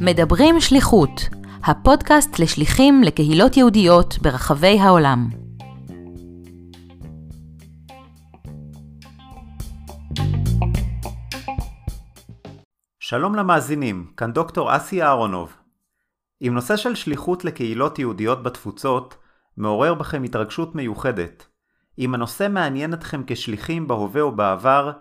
[0.00, 1.10] מדברים שליחות,
[1.64, 5.28] הפודקאסט לשליחים לקהילות יהודיות ברחבי העולם.
[13.00, 15.56] שלום למאזינים, כאן דוקטור אסי אהרונוב.
[16.42, 19.16] אם נושא של שליחות לקהילות יהודיות בתפוצות
[19.56, 21.46] מעורר בכם התרגשות מיוחדת,
[21.98, 24.92] אם הנושא מעניין אתכם כשליחים בהווה או בעבר,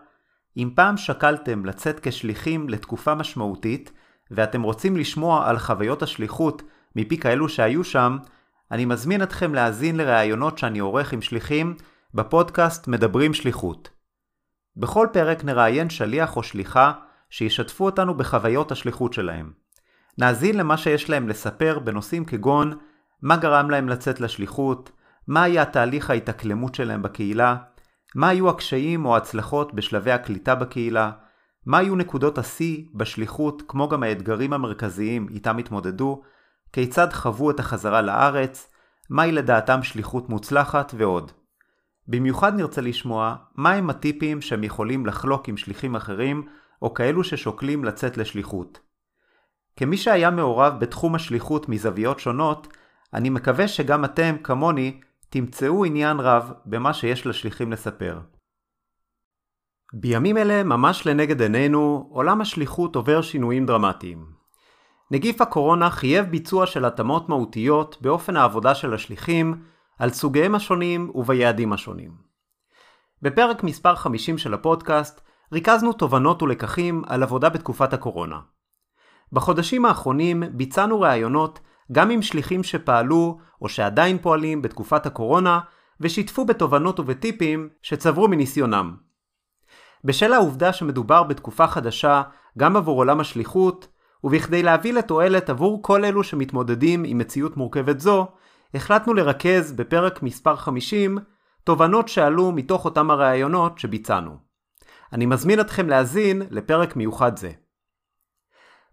[0.59, 3.91] אם פעם שקלתם לצאת כשליחים לתקופה משמעותית,
[4.31, 6.61] ואתם רוצים לשמוע על חוויות השליחות
[6.95, 8.17] מפי כאלו שהיו שם,
[8.71, 11.75] אני מזמין אתכם להאזין לראיונות שאני עורך עם שליחים
[12.13, 13.89] בפודקאסט מדברים שליחות.
[14.77, 16.93] בכל פרק נראיין שליח או שליחה
[17.29, 19.51] שישתפו אותנו בחוויות השליחות שלהם.
[20.17, 22.77] נאזין למה שיש להם לספר בנושאים כגון
[23.21, 24.91] מה גרם להם לצאת לשליחות,
[25.27, 27.55] מה היה תהליך ההתאקלמות שלהם בקהילה,
[28.15, 31.11] מה היו הקשיים או ההצלחות בשלבי הקליטה בקהילה,
[31.65, 36.21] מה היו נקודות השיא בשליחות כמו גם האתגרים המרכזיים איתם התמודדו,
[36.73, 38.71] כיצד חוו את החזרה לארץ,
[39.09, 41.31] מהי לדעתם שליחות מוצלחת ועוד.
[42.07, 46.47] במיוחד נרצה לשמוע מהם הטיפים שהם יכולים לחלוק עם שליחים אחרים
[46.81, 48.79] או כאלו ששוקלים לצאת לשליחות.
[49.75, 52.67] כמי שהיה מעורב בתחום השליחות מזוויות שונות,
[53.13, 58.19] אני מקווה שגם אתם, כמוני, תמצאו עניין רב במה שיש לשליחים לספר.
[59.93, 64.25] בימים אלה, ממש לנגד עינינו, עולם השליחות עובר שינויים דרמטיים.
[65.11, 69.63] נגיף הקורונה חייב ביצוע של התאמות מהותיות באופן העבודה של השליחים,
[69.99, 72.11] על סוגיהם השונים וביעדים השונים.
[73.21, 75.21] בפרק מספר 50 של הפודקאסט
[75.53, 78.39] ריכזנו תובנות ולקחים על עבודה בתקופת הקורונה.
[79.33, 81.59] בחודשים האחרונים ביצענו ראיונות
[81.91, 85.59] גם עם שליחים שפעלו או שעדיין פועלים בתקופת הקורונה
[85.99, 88.95] ושיתפו בתובנות ובטיפים שצברו מניסיונם.
[90.03, 92.21] בשל העובדה שמדובר בתקופה חדשה
[92.57, 93.87] גם עבור עולם השליחות,
[94.23, 98.27] ובכדי להביא לתועלת עבור כל אלו שמתמודדים עם מציאות מורכבת זו,
[98.73, 101.17] החלטנו לרכז בפרק מספר 50
[101.63, 104.37] תובנות שעלו מתוך אותם הראיונות שביצענו.
[105.13, 107.51] אני מזמין אתכם להאזין לפרק מיוחד זה.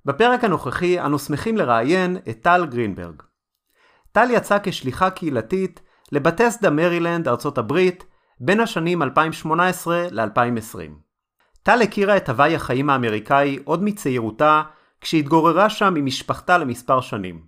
[0.06, 3.22] בפרק הנוכחי אנו שמחים לראיין את טל גרינברג.
[4.12, 5.80] טל יצא כשליחה קהילתית
[6.12, 8.04] לבטסדה מרילנד, ארצות הברית,
[8.40, 10.78] בין השנים 2018 ל-2020.
[11.62, 14.62] טל הכירה את הוואי החיים האמריקאי עוד מצעירותה,
[15.00, 17.42] כשהתגוררה שם עם משפחתה למספר שנים.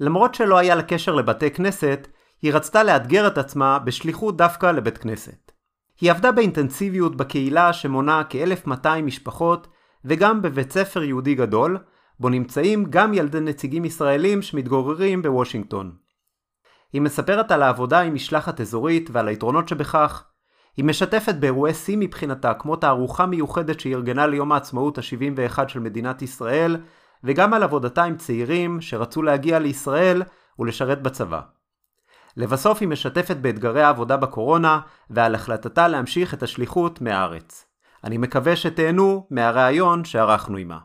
[0.00, 2.08] למרות שלא היה לה קשר לבתי כנסת,
[2.42, 5.52] היא רצתה לאתגר את עצמה בשליחות דווקא לבית כנסת.
[6.00, 9.68] היא עבדה באינטנסיביות בקהילה שמונה כ-1200 משפחות
[10.04, 11.78] וגם בבית ספר יהודי גדול,
[12.20, 15.92] בו נמצאים גם ילדי נציגים ישראלים שמתגוררים בוושינגטון.
[16.92, 20.24] היא מספרת על העבודה עם משלחת אזורית ועל היתרונות שבכך.
[20.76, 26.76] היא משתפת באירועי שיא מבחינתה, כמו תערוכה מיוחדת שארגנה ליום העצמאות ה-71 של מדינת ישראל,
[27.24, 30.22] וגם על עבודתה עם צעירים שרצו להגיע לישראל
[30.58, 31.40] ולשרת בצבא.
[32.36, 34.80] לבסוף היא משתפת באתגרי העבודה בקורונה
[35.10, 37.69] ועל החלטתה להמשיך את השליחות מהארץ.
[38.04, 40.78] אני מקווה שתהנו מהרעיון שערכנו עימה.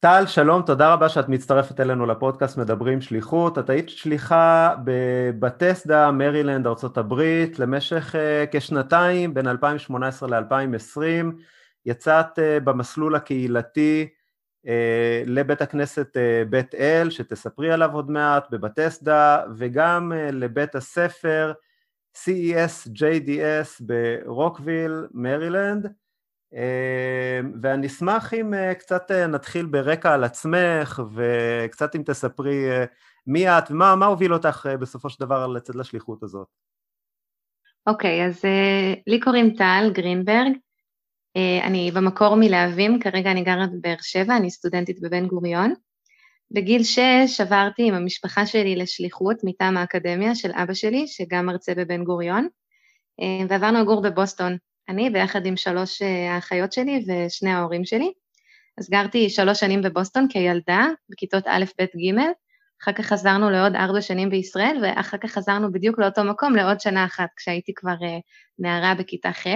[0.00, 3.58] טל, שלום, תודה רבה שאת מצטרפת אלינו לפודקאסט מדברים שליחות.
[3.58, 8.18] את היית שליחה בבטסדה, מרילנד, הברית, למשך uh,
[8.52, 11.02] כשנתיים, בין 2018 ל-2020.
[11.86, 14.08] יצאת uh, במסלול הקהילתי
[14.66, 14.68] uh,
[15.26, 21.52] לבית הכנסת uh, בית אל, שתספרי עליו עוד מעט, בבטסדה, וגם uh, לבית הספר
[22.16, 25.92] CESJDS ברוקוויל, מרילנד.
[26.52, 32.84] אמ, ואני אשמח אם אה, קצת אה, נתחיל ברקע על עצמך, וקצת אם תספרי אה,
[33.26, 36.48] מי את ומה הוביל אותך בסופו של דבר לצאת לשליחות הזאת.
[37.86, 38.44] אוקיי, okay, אז
[39.06, 40.52] לי קוראים טל גרינברג,
[41.64, 45.74] אני במקור מלהבים, כרגע אני גרה בבאר שבע, אני סטודנטית בבן גוריון.
[46.50, 52.04] בגיל שש עברתי עם המשפחה שלי לשליחות מטעם האקדמיה של אבא שלי, שגם מרצה בבן
[52.04, 52.48] גוריון,
[53.48, 54.56] ועברנו לגור בבוסטון.
[54.88, 58.12] אני ביחד עם שלוש אה, האחיות שלי ושני ההורים שלי.
[58.78, 62.20] אז גרתי שלוש שנים בבוסטון כילדה, בכיתות א', ב', ג',
[62.82, 67.04] אחר כך חזרנו לעוד ארבע שנים בישראל, ואחר כך חזרנו בדיוק לאותו מקום לעוד שנה
[67.04, 68.18] אחת, כשהייתי כבר אה,
[68.58, 69.46] נערה בכיתה ח'.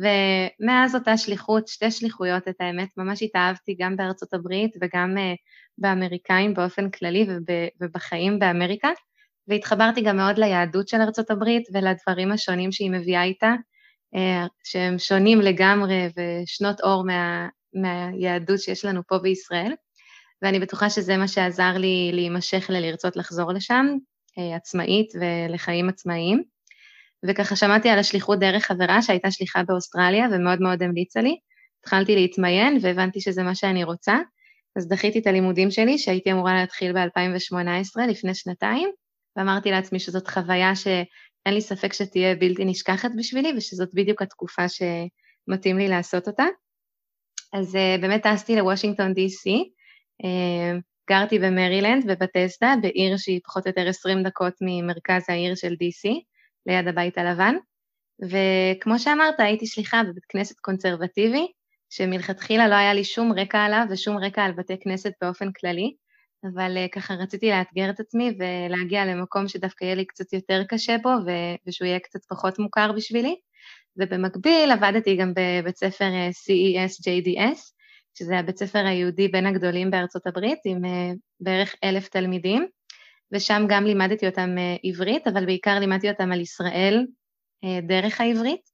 [0.00, 5.36] ומאז אותה שליחות, שתי שליחויות, את האמת, ממש התאהבתי גם בארצות הברית וגם uh,
[5.78, 7.44] באמריקאים באופן כללי וב,
[7.80, 8.88] ובחיים באמריקה,
[9.48, 13.54] והתחברתי גם מאוד ליהדות של ארצות הברית ולדברים השונים שהיא מביאה איתה,
[14.14, 19.72] אה, שהם שונים לגמרי ושנות אור מה, מהיהדות שיש לנו פה בישראל,
[20.42, 23.86] ואני בטוחה שזה מה שעזר לי להימשך ללרצות לחזור לשם,
[24.38, 26.42] אה, עצמאית ולחיים עצמאיים.
[27.28, 31.36] וככה שמעתי על השליחות דרך חברה שהייתה שליחה באוסטרליה ומאוד מאוד המליצה לי.
[31.80, 34.18] התחלתי להתמיין והבנתי שזה מה שאני רוצה,
[34.76, 38.90] אז דחיתי את הלימודים שלי שהייתי אמורה להתחיל ב-2018, לפני שנתיים,
[39.36, 45.78] ואמרתי לעצמי שזאת חוויה שאין לי ספק שתהיה בלתי נשכחת בשבילי ושזאת בדיוק התקופה שמתאים
[45.78, 46.44] לי לעשות אותה.
[47.52, 49.50] אז uh, באמת טסתי לוושינגטון DC,
[50.24, 50.80] uh,
[51.10, 56.10] גרתי במרילנד, בבטסדה, בעיר שהיא פחות או יותר 20 דקות ממרכז העיר של DC,
[56.66, 57.54] ליד הבית הלבן,
[58.22, 61.46] וכמו שאמרת, הייתי שליחה בבית כנסת קונסרבטיבי,
[61.90, 65.94] שמלכתחילה לא היה לי שום רקע עליו ושום רקע על בתי כנסת באופן כללי,
[66.44, 70.96] אבל uh, ככה רציתי לאתגר את עצמי ולהגיע למקום שדווקא יהיה לי קצת יותר קשה
[71.02, 71.10] בו
[71.66, 73.36] ושהוא יהיה קצת פחות מוכר בשבילי.
[73.96, 77.58] ובמקביל עבדתי גם בבית ספר אה, CES JDS,
[78.18, 82.66] שזה הבית ספר היהודי בין הגדולים בארצות הברית, עם uh, בערך אלף תלמידים,
[83.32, 87.06] ושם גם לימדתי אותם uh, עברית, אבל בעיקר לימדתי אותם על ישראל
[87.64, 88.70] uh, דרך העברית.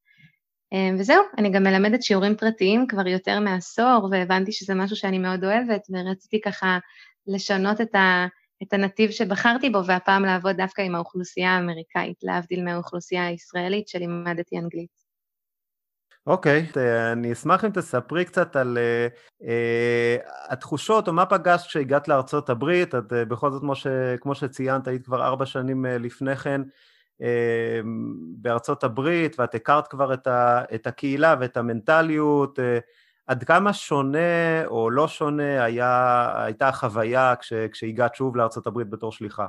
[0.74, 5.44] Uh, וזהו, אני גם מלמדת שיעורים פרטיים כבר יותר מעשור, והבנתי שזה משהו שאני מאוד
[5.44, 6.78] אוהבת, ורציתי ככה
[7.26, 8.26] לשנות את, ה,
[8.62, 15.05] את הנתיב שבחרתי בו, והפעם לעבוד דווקא עם האוכלוסייה האמריקאית, להבדיל מהאוכלוסייה הישראלית שלימדתי אנגלית.
[16.26, 16.78] אוקיי, okay,
[17.12, 22.94] אני אשמח אם תספרי קצת על uh, uh, התחושות או מה פגשת כשהגעת לארצות הברית,
[22.94, 23.86] את uh, בכל זאת, ש,
[24.20, 26.60] כמו שציינת, היית כבר ארבע שנים uh, לפני כן
[27.22, 27.24] uh,
[28.36, 32.62] בארצות הברית, ואת הכרת כבר את, ה, את הקהילה ואת המנטליות, uh,
[33.26, 39.12] עד כמה שונה או לא שונה היה, הייתה החוויה כש, כשהגעת שוב לארצות הברית בתור
[39.12, 39.46] שליחה?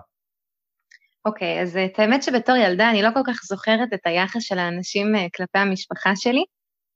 [1.26, 4.60] אוקיי, okay, אז את האמת שבתור ילדה אני לא כל כך זוכרת את היחס של
[4.60, 6.44] האנשים כלפי המשפחה שלי.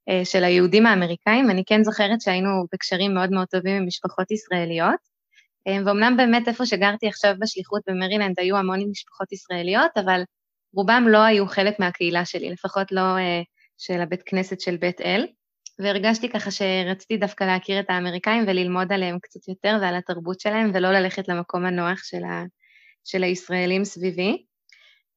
[0.10, 5.00] אה, של היהודים האמריקאים, אני כן זוכרת שהיינו בקשרים מאוד מאוד טובים עם משפחות ישראליות,
[5.68, 10.22] אה, ואומנם באמת איפה שגרתי עכשיו בשליחות במרילנד היו המון משפחות ישראליות, אבל
[10.74, 13.42] רובם לא היו חלק מהקהילה שלי, לפחות לא אה,
[13.78, 15.28] של הבית כנסת של בית אל,
[15.80, 20.92] והרגשתי ככה שרציתי דווקא להכיר את האמריקאים וללמוד עליהם קצת יותר ועל התרבות שלהם, ולא
[20.92, 22.44] ללכת למקום הנוח של, ה,
[23.04, 24.46] של הישראלים סביבי.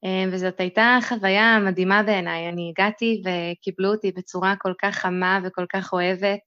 [0.05, 2.49] אה, וזאת הייתה חוויה מדהימה בעיניי.
[2.49, 6.41] אני הגעתי וקיבלו אותי בצורה כל כך חמה וכל כך אוהבת.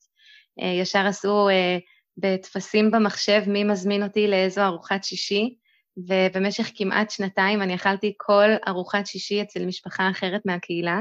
[0.61, 1.77] אה, ישר עשו אה,
[2.17, 5.55] בטפסים במחשב מי מזמין אותי לאיזו ארוחת שישי,
[5.97, 10.99] ובמשך כמעט שנתיים אני אכלתי כל ארוחת שישי אצל משפחה אחרת מהקהילה.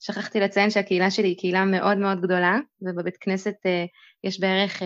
[0.00, 3.54] שכחתי לציין שהקהילה שלי היא קהילה מאוד מאוד גדולה, ובבית כנסת
[4.24, 4.82] יש בערך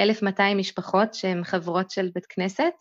[0.00, 2.72] 1,200 משפחות שהן חברות של בית כנסת,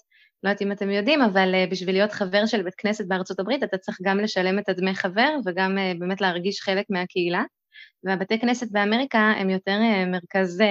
[0.44, 3.64] לא יודעת אם אתם יודעים, אבל uh, בשביל להיות חבר של בית כנסת בארצות הברית,
[3.64, 7.44] אתה צריך גם לשלם את הדמי חבר וגם uh, באמת להרגיש חלק מהקהילה.
[8.04, 10.64] והבתי כנסת באמריקה הם יותר uh, מרכז,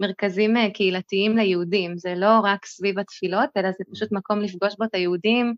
[0.00, 4.94] מרכזים קהילתיים ליהודים, זה לא רק סביב התפילות, אלא זה פשוט מקום לפגוש בו את
[4.94, 5.54] היהודים,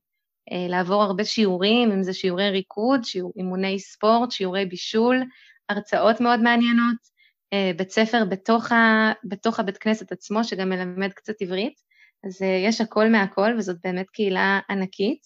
[0.69, 5.23] לעבור הרבה שיעורים, אם זה שיעורי ריקוד, שיעור, אימוני ספורט, שיעורי בישול,
[5.69, 6.97] הרצאות מאוד מעניינות,
[7.77, 11.92] בית ספר בתוך, ה, בתוך הבית כנסת עצמו, שגם מלמד קצת עברית.
[12.25, 15.21] אז uh, יש הכל מהכל, וזאת באמת קהילה ענקית,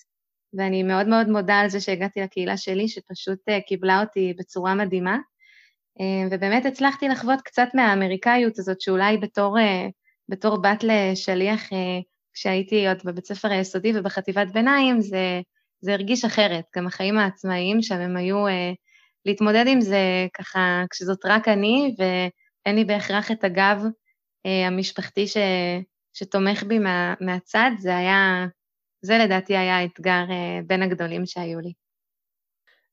[0.55, 5.17] ואני מאוד מאוד מודה על זה שהגעתי לקהילה שלי, שפשוט uh, קיבלה אותי בצורה מדהימה,
[5.99, 9.57] uh, ובאמת הצלחתי לחוות קצת מהאמריקאיות הזאת, שאולי בתור,
[10.29, 11.69] בתור בת לשליח,
[12.33, 15.41] כשהייתי עוד בבית ספר היסודי ובחטיבת ביניים, זה,
[15.81, 16.65] זה הרגיש אחרת.
[16.77, 18.45] גם החיים העצמאיים שם הם היו
[19.25, 23.83] להתמודד עם זה ככה, כשזאת רק אני, ואין לי בהכרח את הגב
[24.45, 25.37] המשפחתי ש...
[26.17, 28.47] שתומך בי מה, מהצד, זה היה,
[29.03, 31.73] זה לדעתי היה האתגר אה, בין הגדולים שהיו לי.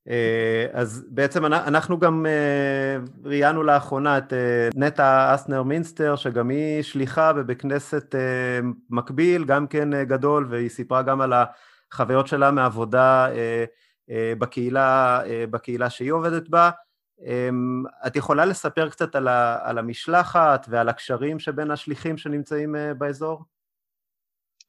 [0.08, 4.32] אה, אז בעצם אנחנו גם אה, ראיינו לאחרונה את
[4.74, 8.14] נטע אסנר מינסטר, שגם היא שליחה בבית כנסת
[8.90, 11.32] מקביל, גם כן גדול, והיא סיפרה גם על
[11.92, 13.28] החוויות שלה מעבודה
[14.38, 16.70] בקהילה, בקהילה שהיא עובדת בה.
[17.22, 22.94] אמ, את יכולה לספר קצת על, ה, על המשלחת ועל הקשרים שבין השליחים שנמצאים אה,
[22.94, 23.42] באזור?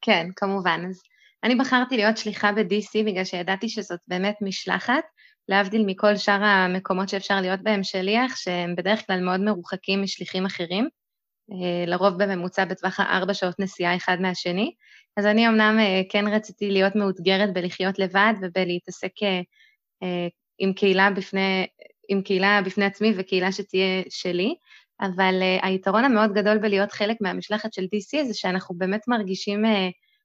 [0.02, 0.86] כן, כמובן.
[0.90, 1.02] אז
[1.44, 5.04] אני בחרתי להיות שליחה ב-DC בגלל שידעתי שזאת באמת משלחת,
[5.50, 10.90] להבדיל מכל שאר המקומות שאפשר להיות בהם שליח, שהם בדרך כלל מאוד מרוחקים משליחים אחרים,
[11.52, 14.74] אה, לרוב בממוצע בטווח הארבע שעות נסיעה אחד מהשני.
[15.18, 19.12] אז אני אמנם אה, כן רציתי להיות מאותגרת בלחיות לבד ובלהתעסק
[20.60, 21.68] עם קהילה בפני,
[22.08, 24.56] עם קהילה בפני עצמי וקהילה שתהיה שלי,
[25.02, 29.70] אבל uh, היתרון המאוד גדול בלהיות חלק מהמשלחת של DC זה שאנחנו באמת מרגישים uh,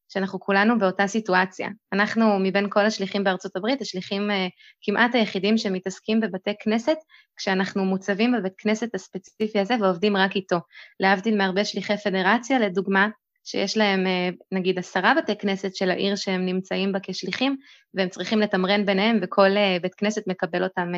[0.08, 1.68] שאנחנו כולנו באותה סיטואציה.
[1.92, 4.34] אנחנו מבין כל השליחים בארצות הברית, השליחים uh,
[4.82, 6.96] כמעט היחידים שמתעסקים בבתי כנסת,
[7.36, 10.56] כשאנחנו מוצבים בבית כנסת הספציפי הזה ועובדים רק איתו.
[11.00, 13.08] להבדיל מהרבה שליחי פדרציה, לדוגמה,
[13.44, 14.06] שיש להם
[14.52, 17.56] נגיד עשרה בתי כנסת של העיר שהם נמצאים בה כשליחים,
[17.94, 19.50] והם צריכים לתמרן ביניהם, וכל
[19.82, 20.92] בית כנסת מקבל אותם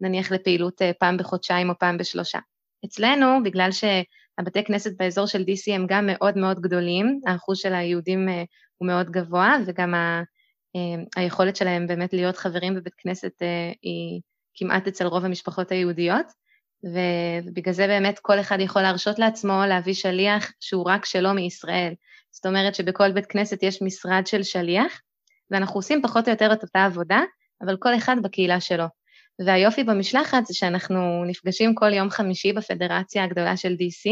[0.00, 2.38] נניח לפעילות פעם בחודשיים או פעם בשלושה.
[2.84, 8.28] אצלנו, בגלל שהבתי כנסת באזור של DC הם גם מאוד מאוד גדולים, האחוז של היהודים
[8.76, 10.22] הוא מאוד גבוה, וגם ה,
[11.16, 13.42] היכולת שלהם באמת להיות חברים בבית כנסת
[13.82, 14.20] היא
[14.54, 16.26] כמעט אצל רוב המשפחות היהודיות,
[16.84, 21.94] ובגלל זה באמת כל אחד יכול להרשות לעצמו להביא שליח שהוא רק שלו מישראל.
[22.30, 25.00] זאת אומרת שבכל בית כנסת יש משרד של שליח,
[25.50, 27.20] ואנחנו עושים פחות או יותר את אותה עבודה,
[27.62, 28.84] אבל כל אחד בקהילה שלו.
[29.46, 34.10] והיופי במשלחת זה שאנחנו נפגשים כל יום חמישי בפדרציה הגדולה של DC,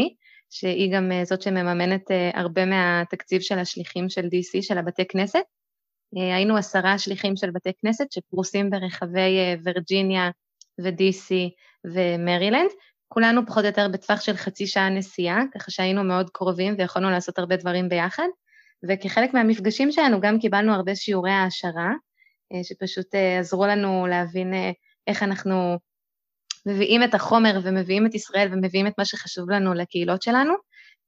[0.49, 5.43] שהיא גם אה, זאת שמממנת אה, הרבה מהתקציב של השליחים של DC, של הבתי כנסת.
[6.17, 10.29] אה, היינו עשרה שליחים של בתי כנסת שפרוסים ברחבי וירג'יניה
[10.81, 11.35] ו-DC
[11.85, 12.69] ומרילנד,
[13.07, 17.39] כולנו פחות או יותר בטווח של חצי שעה נסיעה, ככה שהיינו מאוד קרובים ויכולנו לעשות
[17.39, 18.27] הרבה דברים ביחד,
[18.89, 21.91] וכחלק מהמפגשים שלנו גם קיבלנו הרבה שיעורי העשרה,
[22.63, 23.07] שפשוט
[23.39, 24.53] עזרו לנו להבין
[25.07, 25.77] איך אנחנו
[26.65, 30.53] מביאים את החומר ומביאים את ישראל ומביאים את מה שחשוב לנו לקהילות שלנו,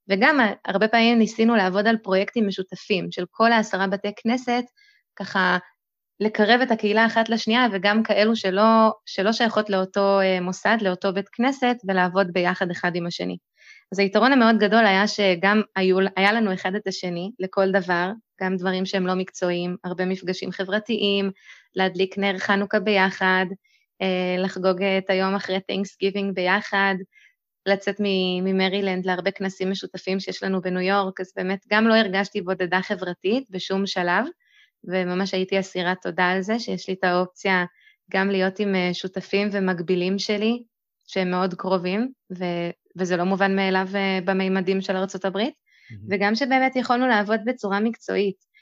[0.09, 4.63] וגם הרבה פעמים ניסינו לעבוד על פרויקטים משותפים של כל העשרה בתי כנסת,
[5.15, 5.57] ככה
[6.19, 11.29] לקרב את הקהילה אחת לשנייה, וגם כאלו שלא, שלא שייכות לאותו אה, מוסד, לאותו בית
[11.29, 13.37] כנסת, ולעבוד ביחד אחד עם השני.
[13.91, 18.55] אז היתרון המאוד גדול היה שגם היו, היה לנו אחד את השני לכל דבר, גם
[18.57, 21.31] דברים שהם לא מקצועיים, הרבה מפגשים חברתיים,
[21.75, 23.45] להדליק נר חנוכה ביחד,
[24.01, 26.95] אה, לחגוג את היום אחרי Thanksgiving ביחד,
[27.65, 27.95] לצאת
[28.43, 33.47] ממרילנד להרבה כנסים משותפים שיש לנו בניו יורק, אז באמת גם לא הרגשתי בודדה חברתית
[33.49, 34.25] בשום שלב,
[34.87, 37.65] וממש הייתי אסירת תודה על זה, שיש לי את האופציה
[38.11, 40.63] גם להיות עם אה, שותפים ומקבילים שלי,
[41.07, 45.95] שהם מאוד קרובים, ו- וזה לא מובן מאליו אה, במימדים של ארה"ב, mm-hmm.
[46.09, 48.55] וגם שבאמת יכולנו לעבוד בצורה מקצועית,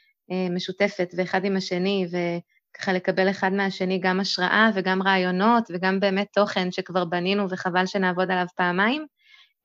[0.50, 2.38] משותפת, ואחד עם השני, ו-
[2.74, 8.32] ככה לקבל אחד מהשני גם השראה וגם רעיונות וגם באמת תוכן שכבר בנינו וחבל שנעבוד
[8.32, 9.06] עליו פעמיים,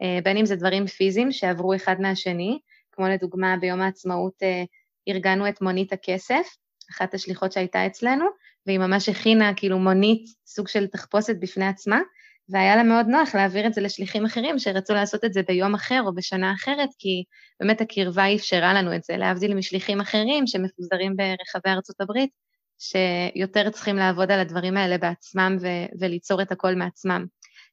[0.03, 2.59] אה, בין אם זה דברים פיזיים שעברו אחד מהשני,
[2.93, 4.65] כמו לדוגמה ביום העצמאות אה,
[5.09, 6.47] ארגנו את מונית הכסף,
[6.91, 8.25] אחת השליחות שהייתה אצלנו,
[8.67, 12.01] והיא ממש הכינה כאילו מונית, סוג של תחפושת בפני עצמה,
[12.49, 16.03] והיה לה מאוד נוח להעביר את זה לשליחים אחרים שרצו לעשות את זה ביום אחר
[16.07, 17.25] או בשנה אחרת, כי
[17.61, 22.31] באמת הקרבה אפשרה לנו את זה, להבדיל משליחים אחרים שמפוזרים ברחבי ארצות הברית,
[22.79, 27.27] שיותר צריכים לעבוד על הדברים האלה בעצמם ו- וליצור את הכל מעצמם.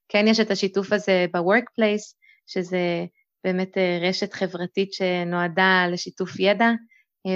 [0.10, 2.16] כן יש את השיתוף הזה ב-workplace,
[2.48, 3.06] שזה
[3.44, 6.70] באמת אה, רשת חברתית שנועדה לשיתוף ידע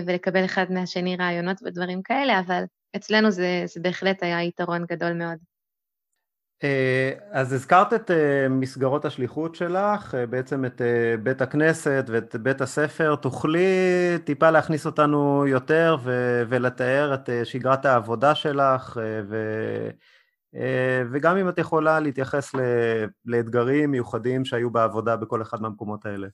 [0.06, 2.64] ולקבל אחד מהשני רעיונות ודברים כאלה, אבל
[2.96, 5.38] אצלנו זה, זה בהחלט היה יתרון גדול מאוד.
[6.64, 10.82] אה, אז הזכרת את אה, מסגרות השליחות שלך, אה, בעצם את
[11.24, 13.68] בית הכנסת ואת בית הספר, תוכלי
[14.24, 19.90] טיפה להכניס אותנו יותר ו- ולתאר את שגרת העבודה שלך, ו-
[21.12, 22.52] וגם אם את יכולה להתייחס
[23.26, 26.28] לאתגרים מיוחדים שהיו בעבודה בכל אחד מהמקומות האלה.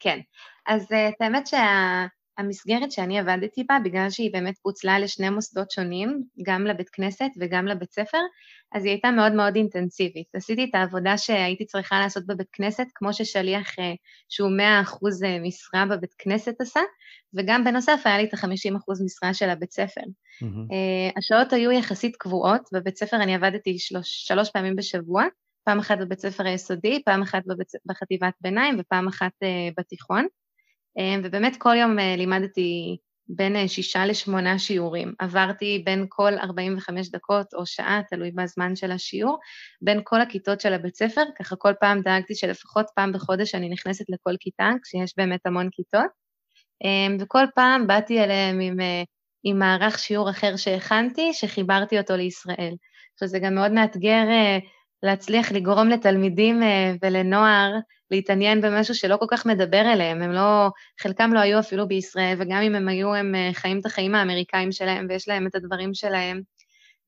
[0.00, 0.20] כן,
[0.66, 2.06] אז את האמת שה...
[2.38, 7.66] המסגרת שאני עבדתי בה, בגלל שהיא באמת פוצלה לשני מוסדות שונים, גם לבית כנסת וגם
[7.66, 8.18] לבית ספר,
[8.72, 10.26] אז היא הייתה מאוד מאוד אינטנסיבית.
[10.34, 13.94] עשיתי את העבודה שהייתי צריכה לעשות בבית כנסת, כמו ששליח אה,
[14.28, 16.80] שהוא 100% אה, משרה בבית כנסת עשה,
[17.34, 20.00] וגם בנוסף היה לי את ה-50% משרה של הבית ספר.
[20.00, 21.18] Mm-hmm.
[21.18, 25.24] השעות היו יחסית קבועות, בבית ספר אני עבדתי שלוש, שלוש פעמים בשבוע,
[25.64, 29.32] פעם אחת בבית ספר היסודי, פעם אחת בבית, בחטיבת ביניים ופעם אחת
[29.78, 30.26] בתיכון.
[30.98, 32.96] אמ, ובאמת כל יום אה, לימדתי
[33.28, 35.14] בין אה, שישה לשמונה שיעורים.
[35.18, 39.38] עברתי בין כל 45 דקות או שעה, תלוי בזמן של השיעור,
[39.82, 44.04] בין כל הכיתות של הבית ספר, ככה כל פעם דאגתי שלפחות פעם בחודש אני נכנסת
[44.08, 46.10] לכל כיתה, כשיש באמת המון כיתות,
[46.84, 49.02] אמ, וכל פעם באתי אליהם עם, אה,
[49.44, 52.74] עם מערך שיעור אחר שהכנתי, שחיברתי אותו לישראל.
[53.14, 54.24] עכשיו זה גם מאוד מאתגר
[55.02, 56.62] להצליח לגרום לתלמידים
[57.02, 57.72] ולנוער
[58.10, 60.68] להתעניין במשהו שלא כל כך מדבר אליהם, הם לא,
[61.00, 64.72] חלקם לא היו אפילו בישראל, וגם אם הם היו, הם אה, חיים את החיים האמריקאים
[64.72, 66.40] שלהם, ויש להם את הדברים שלהם.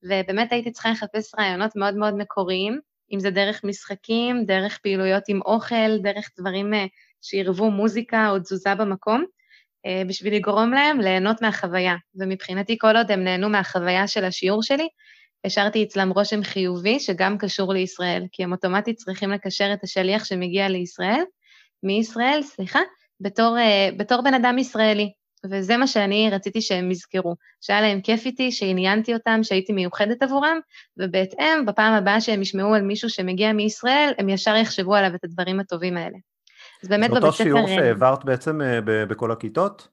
[0.03, 2.79] ובאמת הייתי צריכה לחפש רעיונות מאוד מאוד מקוריים,
[3.13, 6.85] אם זה דרך משחקים, דרך פעילויות עם אוכל, דרך דברים אה,
[7.21, 9.25] שעירבו מוזיקה או תזוזה במקום,
[9.85, 11.95] אה, בשביל לגרום להם ליהנות מהחוויה.
[12.15, 14.87] ומבחינתי, כל עוד הם נהנו מהחוויה של השיעור שלי,
[15.45, 20.69] השארתי אצלם רושם חיובי שגם קשור לישראל, כי הם אוטומטית צריכים לקשר את השליח שמגיע
[20.69, 21.23] לישראל,
[21.83, 22.79] מישראל, סליחה,
[23.21, 25.11] בתור, uh, בתור בן אדם ישראלי.
[25.45, 30.59] וזה מה שאני רציתי שהם יזכרו, שהיה להם כיף איתי, שעניינתי אותם, שהייתי מיוחדת עבורם,
[30.97, 35.59] ובהתאם, בפעם הבאה שהם ישמעו על מישהו שמגיע מישראל, הם ישר יחשבו עליו את הדברים
[35.59, 36.17] הטובים האלה.
[36.83, 37.31] אז באמת בבית ספר...
[37.31, 39.87] זה אותו שיעור אה, שהעברת בעצם אה, בכל הכיתות?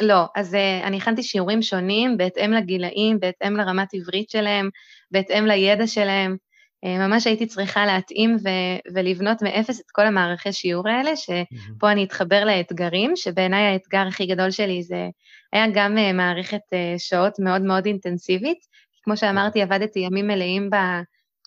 [0.00, 4.70] לא, אז uh, אני הכנתי שיעורים שונים בהתאם לגילאים, בהתאם לרמת עברית שלהם,
[5.10, 6.36] בהתאם לידע שלהם.
[6.84, 12.04] Uh, ממש הייתי צריכה להתאים ו- ולבנות מאפס את כל המערכי שיעור האלה, שפה אני
[12.04, 15.08] אתחבר לאתגרים, שבעיניי האתגר הכי גדול שלי זה
[15.52, 18.58] היה גם uh, מערכת uh, שעות מאוד מאוד אינטנסיבית.
[19.02, 21.02] כמו שאמרתי, עבדתי ימים מלאים ב-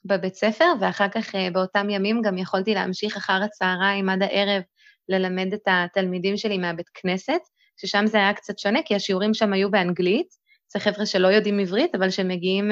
[0.06, 4.62] בבית ספר, ואחר כך uh, באותם ימים גם יכולתי להמשיך אחר הצהריים עד הערב
[5.10, 7.59] ללמד את התלמידים שלי מהבית כנסת.
[7.82, 10.28] ששם זה היה קצת שונה, כי השיעורים שם היו באנגלית,
[10.74, 12.72] זה חבר'ה שלא יודעים עברית, אבל שמגיעים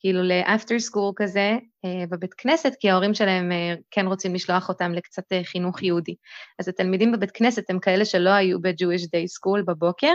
[0.00, 4.92] כאילו לאפטר סקול כזה uh, בבית כנסת, כי ההורים שלהם uh, כן רוצים לשלוח אותם
[4.92, 6.14] לקצת uh, חינוך יהודי.
[6.58, 10.12] אז התלמידים בבית כנסת הם כאלה שלא היו ב-Jewish Day School בבוקר,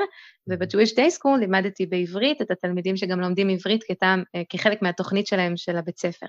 [0.50, 5.78] וב-Jewish Day School לימדתי בעברית את התלמידים שגם לומדים עברית כתם, כחלק מהתוכנית שלהם של
[5.78, 6.26] הבית ספר.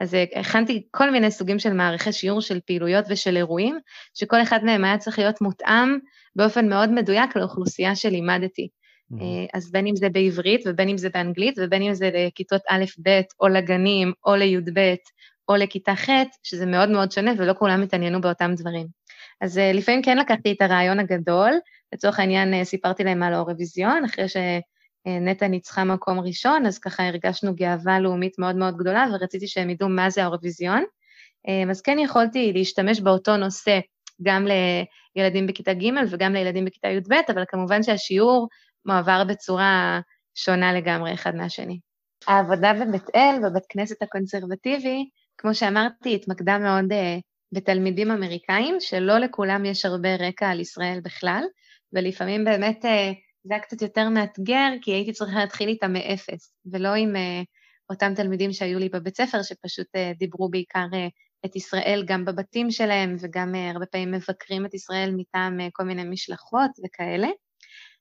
[0.00, 3.78] אז הכנתי כל מיני סוגים של מערכי שיעור של פעילויות ושל אירועים,
[4.14, 5.98] שכל אחד מהם היה צריך להיות מותאם
[6.36, 8.68] באופן מאוד מדויק לאוכלוסייה שלימדתי.
[9.12, 9.48] Mm-hmm.
[9.54, 13.48] אז בין אם זה בעברית ובין אם זה באנגלית ובין אם זה לכיתות א'-ב' או
[13.48, 14.94] לגנים או לי"ב
[15.48, 16.08] או לכיתה ח',
[16.42, 18.86] שזה מאוד מאוד שונה ולא כולם התעניינו באותם דברים.
[19.40, 21.52] אז אה, לפעמים כן לקחתי את הרעיון הגדול,
[21.92, 27.54] לצורך העניין אה, סיפרתי להם על האירוויזיון, אחרי שנטע ניצחה מקום ראשון, אז ככה הרגשנו
[27.54, 30.84] גאווה לאומית מאוד מאוד גדולה ורציתי שהם ידעו מה זה האירוויזיון.
[31.70, 33.78] אז כן יכולתי להשתמש באותו נושא
[34.22, 34.46] גם
[35.16, 38.48] לילדים בכיתה ג' וגם לילדים בכיתה י"ב, אבל כמובן שהשיעור
[38.86, 40.00] מועבר בצורה
[40.34, 41.80] שונה לגמרי אחד מהשני.
[42.26, 47.20] העבודה בבית אל, בבית כנסת הקונסרבטיבי, כמו שאמרתי, התמקדה מאוד uh,
[47.52, 51.42] בתלמידים אמריקאים, שלא לכולם יש הרבה רקע על ישראל בכלל,
[51.92, 52.88] ולפעמים באמת uh,
[53.44, 57.44] זה היה קצת יותר מאתגר, כי הייתי צריכה להתחיל איתם מאפס, ולא עם uh,
[57.90, 61.10] אותם תלמידים שהיו לי בבית ספר, שפשוט uh, דיברו בעיקר uh,
[61.46, 65.84] את ישראל גם בבתים שלהם, וגם uh, הרבה פעמים מבקרים את ישראל מטעם uh, כל
[65.84, 67.28] מיני משלחות וכאלה.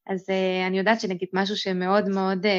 [0.07, 2.49] אז uh, אני יודעת שנגיד משהו שמאוד מאוד uh,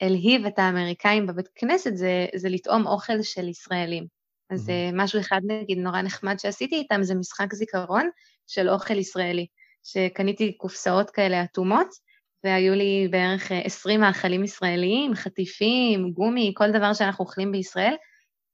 [0.00, 4.06] הלהיב את האמריקאים בבית כנסת, זה, זה לטעום אוכל של ישראלים.
[4.50, 4.94] אז mm-hmm.
[4.94, 8.10] משהו אחד, נגיד, נורא נחמד שעשיתי איתם, זה משחק זיכרון
[8.46, 9.46] של אוכל ישראלי,
[9.84, 11.88] שקניתי קופסאות כאלה אטומות,
[12.44, 17.94] והיו לי בערך 20 מאכלים ישראליים, חטיפים, גומי, כל דבר שאנחנו אוכלים בישראל,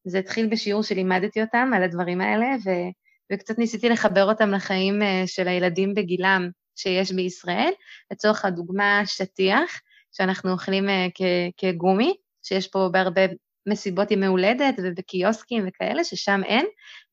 [0.04, 2.70] זה התחיל בשיעור שלימדתי אותם על הדברים האלה, ו,
[3.32, 7.70] וקצת ניסיתי לחבר אותם לחיים אה, של הילדים בגילם שיש בישראל.
[8.10, 9.80] לצורך הדוגמה, שטיח,
[10.12, 13.20] שאנחנו אוכלים אה, כ- כגומי, שיש פה בהרבה
[13.66, 16.66] מסיבות ימי הולדת ובקיוסקים וכאלה, ששם אין.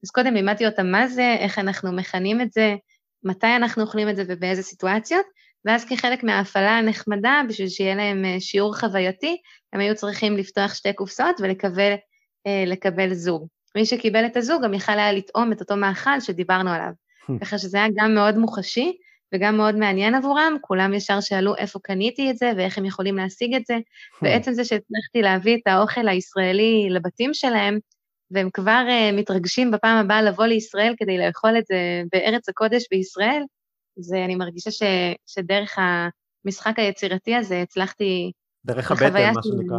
[0.03, 2.75] אז קודם לימדתי אותם מה זה, איך אנחנו מכנים את זה,
[3.23, 5.25] מתי אנחנו אוכלים את זה ובאיזה סיטואציות,
[5.65, 9.37] ואז כחלק מההפעלה הנחמדה, בשביל שיהיה להם אה, שיעור חווייתי,
[9.73, 11.93] הם היו צריכים לפתוח שתי קופסאות ולקבל
[12.47, 13.47] אה, לקבל זוג.
[13.75, 16.91] מי שקיבל את הזוג גם יכל היה לטעום את אותו מאכל שדיברנו עליו.
[17.41, 18.97] ככה שזה היה גם מאוד מוחשי
[19.33, 23.55] וגם מאוד מעניין עבורם, כולם ישר שאלו איפה קניתי את זה ואיך הם יכולים להשיג
[23.55, 23.77] את זה,
[24.21, 27.79] ועצם זה שהצלחתי להביא את האוכל הישראלי לבתים שלהם,
[28.31, 33.43] והם כבר uh, מתרגשים בפעם הבאה לבוא לישראל כדי לאכול את זה בארץ הקודש בישראל,
[33.99, 34.81] זה אני מרגישה ש,
[35.27, 35.77] שדרך
[36.45, 38.31] המשחק היצירתי הזה הצלחתי...
[38.65, 39.77] דרך הבטן, מה שנקרא.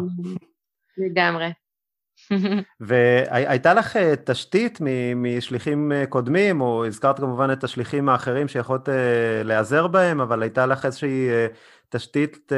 [0.98, 1.50] לגמרי.
[2.80, 4.78] והייתה לך אה, תשתית
[5.16, 10.66] משליחים אה, קודמים, או הזכרת כמובן את השליחים האחרים שיכולת אה, להיעזר בהם, אבל הייתה
[10.66, 11.28] לך איזושהי
[11.88, 12.52] תשתית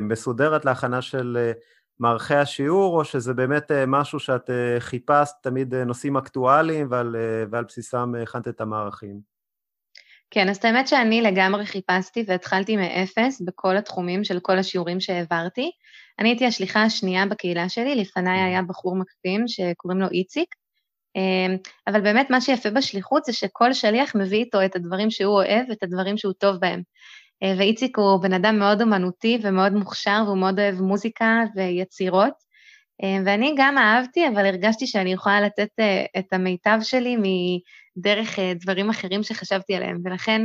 [0.00, 1.52] מסודרת להכנה של
[1.98, 7.16] מערכי השיעור, או שזה באמת משהו שאת חיפשת תמיד נושאים אקטואליים ועל,
[7.50, 9.32] ועל בסיסם הכנת את המערכים?
[10.30, 15.70] כן, אז האמת שאני לגמרי חיפשתי והתחלתי מאפס בכל התחומים של כל השיעורים שהעברתי.
[16.22, 20.54] אני הייתי השליחה השנייה בקהילה שלי, לפניי היה בחור מקסים שקוראים לו איציק,
[21.16, 21.56] אמ,
[21.86, 25.82] אבל באמת מה שיפה בשליחות זה שכל שליח מביא איתו את הדברים שהוא אוהב, את
[25.82, 26.82] הדברים שהוא טוב בהם.
[27.42, 32.34] אה, ואיציק הוא בן אדם מאוד אומנותי ומאוד מוכשר, והוא מאוד אוהב מוזיקה ויצירות,
[33.02, 38.90] אה, ואני גם אהבתי, אבל הרגשתי שאני יכולה לתת אה, את המיטב שלי מדרך דברים
[38.90, 40.42] אחרים שחשבתי עליהם, ולכן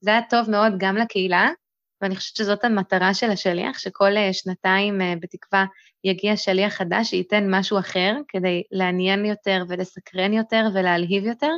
[0.00, 1.48] זה היה טוב מאוד גם לקהילה,
[2.00, 5.64] ואני חושבת שזאת המטרה של השליח, שכל אה, שנתיים אה, בתקווה
[6.04, 11.52] יגיע שליח חדש שייתן משהו אחר כדי לעניין יותר ולסקרן יותר ולהלהיב יותר,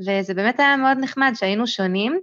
[0.00, 2.20] וזה באמת היה מאוד נחמד שהיינו שונים,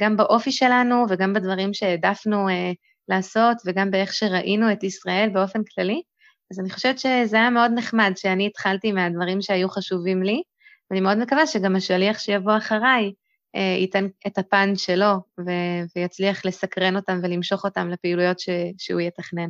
[0.00, 2.72] גם באופי שלנו וגם בדברים שהעדפנו אה,
[3.08, 6.02] לעשות וגם באיך שראינו את ישראל באופן כללי.
[6.50, 10.42] אז אני חושבת שזה היה מאוד נחמד שאני התחלתי מהדברים שהיו חשובים לי,
[10.90, 13.12] ואני מאוד מקווה שגם השליח שיבוא אחריי
[13.54, 19.48] ייתן את הפן שלו ו- ויצליח לסקרן אותם ולמשוך אותם לפעילויות ש- שהוא יתכנן.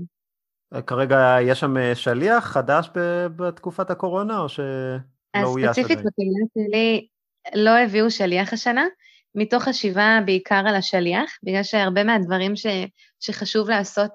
[0.87, 2.91] כרגע יש שם אה, שליח חדש
[3.37, 4.65] בתקופת הקורונה, או שלא
[5.35, 5.73] אויש עדיין?
[5.73, 7.07] ספציפית בקהילה שלי,
[7.55, 8.85] לא הביאו שליח השנה,
[9.35, 12.67] מתוך חשיבה בעיקר על השליח, בגלל שהרבה מהדברים ש,
[13.21, 14.11] שחשוב לעשות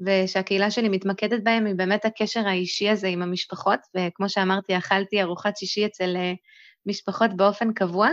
[0.00, 5.56] ושהקהילה שלי מתמקדת בהם היא באמת הקשר האישי הזה עם המשפחות, וכמו שאמרתי, אכלתי ארוחת
[5.56, 6.16] שישי אצל
[6.86, 8.08] משפחות באופן קבוע,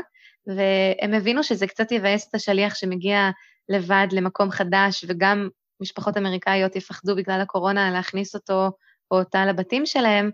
[0.48, 3.30] והם הבינו שזה קצת יבאס את השליח שמגיע
[3.70, 5.50] לבד למקום חדש, וגם
[5.82, 8.72] משפחות אמריקאיות יפחדו בגלל הקורונה להכניס אותו
[9.12, 10.32] או אותה לבתים שלהם,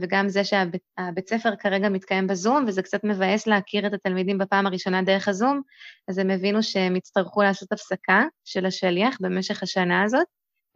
[0.00, 5.02] וגם זה שהבית ספר כרגע מתקיים בזום, וזה קצת מבאס להכיר את התלמידים בפעם הראשונה
[5.02, 5.60] דרך הזום,
[6.08, 10.26] אז הם הבינו שהם יצטרכו לעשות הפסקה של השליח במשך השנה הזאת.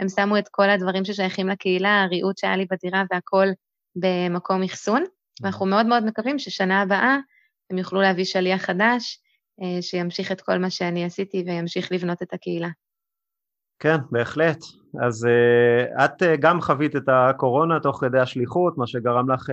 [0.01, 3.49] הם שמו את כל הדברים ששייכים לקהילה, הריהוט שהיה לי בדירה והכול
[3.97, 5.05] במקום אחסון,
[5.43, 7.19] ואנחנו מאוד מאוד מקווים ששנה הבאה
[7.71, 9.19] הם יוכלו להביא שליח חדש,
[9.63, 12.69] אה, שימשיך את כל מה שאני עשיתי וימשיך לבנות את הקהילה.
[13.79, 14.59] כן, בהחלט.
[15.03, 19.47] אז uh, את uh, גם חווית את הקורונה תוך כדי השליחות, מה שגרם לך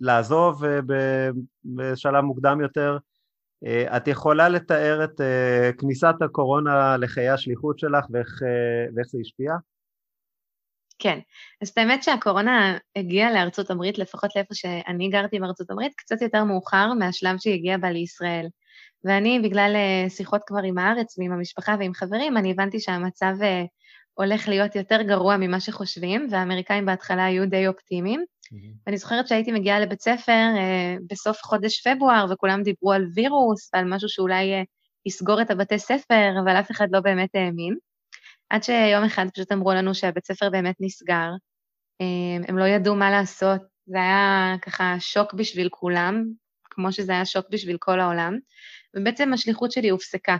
[0.00, 0.64] לעזוב
[1.64, 2.98] בשלב מוקדם יותר.
[3.96, 5.20] את יכולה לתאר את
[5.78, 8.42] כניסת הקורונה לחיי השליחות שלך ואיך,
[8.94, 9.52] ואיך זה השפיע?
[10.98, 11.18] כן,
[11.62, 16.92] אז האמת שהקורונה הגיעה לארצות הברית, לפחות לאיפה שאני גרתי בארצות הברית, קצת יותר מאוחר
[16.98, 18.46] מהשלב שהיא הגיעה בה לישראל.
[19.04, 23.64] ואני, בגלל אה, שיחות כבר עם הארץ ועם המשפחה ועם חברים, אני הבנתי שהמצב אה,
[24.14, 28.20] הולך להיות יותר גרוע ממה שחושבים, והאמריקאים בהתחלה היו די אופטימיים.
[28.20, 28.82] Mm-hmm.
[28.86, 33.84] ואני זוכרת שהייתי מגיעה לבית ספר אה, בסוף חודש פברואר, וכולם דיברו על וירוס ועל
[33.84, 34.64] משהו שאולי
[35.06, 37.76] יסגור את הבתי ספר, אבל אף אחד לא באמת האמין.
[38.50, 41.30] עד שיום אחד פשוט אמרו לנו שהבית ספר באמת נסגר,
[42.48, 46.24] הם לא ידעו מה לעשות, זה היה ככה שוק בשביל כולם,
[46.64, 48.38] כמו שזה היה שוק בשביל כל העולם,
[48.96, 50.36] ובעצם השליחות שלי הופסקה.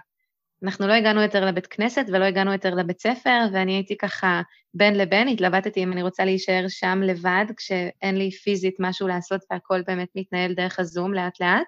[0.62, 4.42] אנחנו לא הגענו יותר לבית כנסת ולא הגענו יותר לבית ספר, ואני הייתי ככה
[4.74, 9.82] בין לבין, התלבטתי אם אני רוצה להישאר שם לבד, כשאין לי פיזית משהו לעשות והכל
[9.86, 11.66] באמת מתנהל דרך הזום לאט-לאט,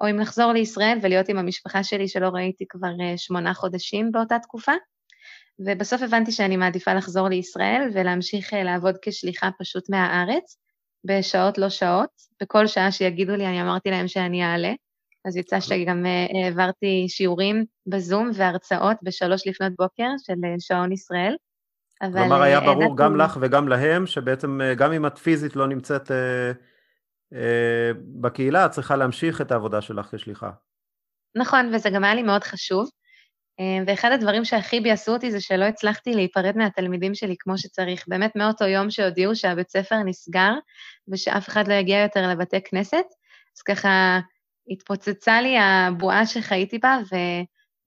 [0.00, 4.38] או אם לחזור לישראל ולהיות עם המשפחה שלי שלא ראיתי כבר אה, שמונה חודשים באותה
[4.38, 4.72] תקופה.
[5.58, 10.58] ובסוף הבנתי שאני מעדיפה לחזור לישראל ולהמשיך אה, לעבוד כשליחה פשוט מהארץ,
[11.04, 12.10] בשעות לא שעות.
[12.42, 14.72] בכל שעה שיגידו לי, אני אמרתי להם שאני אעלה.
[15.24, 21.36] אז יצא שגם אה, העברתי שיעורים בזום והרצאות בשלוש לפנות בוקר של אה, שעון ישראל.
[22.12, 22.96] כלומר היה ברור.
[22.96, 26.52] גם לך וגם להם, שבעצם גם אם את פיזית לא נמצאת אה,
[27.34, 27.90] אה,
[28.20, 30.50] בקהילה, את צריכה להמשיך את העבודה שלך כשליחה.
[31.36, 32.88] נכון, וזה גם היה לי מאוד חשוב.
[33.60, 38.04] אה, ואחד הדברים שהכי ביאסו אותי זה שלא הצלחתי להיפרד מהתלמידים שלי כמו שצריך.
[38.08, 40.52] באמת מאותו יום שהודיעו שהבית ספר נסגר
[41.08, 43.04] ושאף אחד לא יגיע יותר לבתי כנסת,
[43.56, 44.20] אז ככה
[44.70, 47.16] התפוצצה לי הבועה שחייתי בה, ו...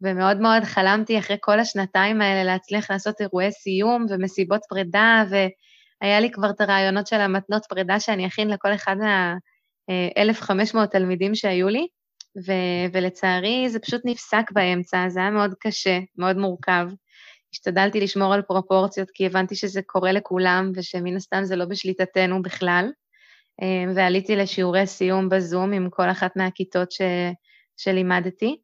[0.01, 6.31] ומאוד מאוד חלמתי אחרי כל השנתיים האלה להצליח לעשות אירועי סיום ומסיבות פרידה, והיה לי
[6.31, 11.87] כבר את הרעיונות של המתנות פרידה שאני אכין לכל אחד מה-1,500 תלמידים שהיו לי.
[12.37, 16.87] ו- ולצערי זה פשוט נפסק באמצע, זה היה מאוד קשה, מאוד מורכב.
[17.53, 22.89] השתדלתי לשמור על פרופורציות, כי הבנתי שזה קורה לכולם, ושמן הסתם זה לא בשליטתנו בכלל.
[23.61, 27.01] אה, ועליתי לשיעורי סיום בזום עם כל אחת מהכיתות ש-
[27.77, 28.57] שלימדתי,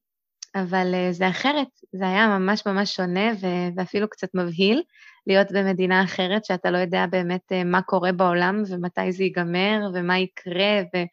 [0.56, 4.84] אבל אה, זה אחרת, זה היה ממש ממש שונה ו- ואפילו קצת מבהיל
[5.28, 10.20] להיות במדינה אחרת, שאתה לא יודע באמת אה, מה קורה בעולם ומתי זה ייגמר ומה
[10.20, 11.06] יקרה, ו-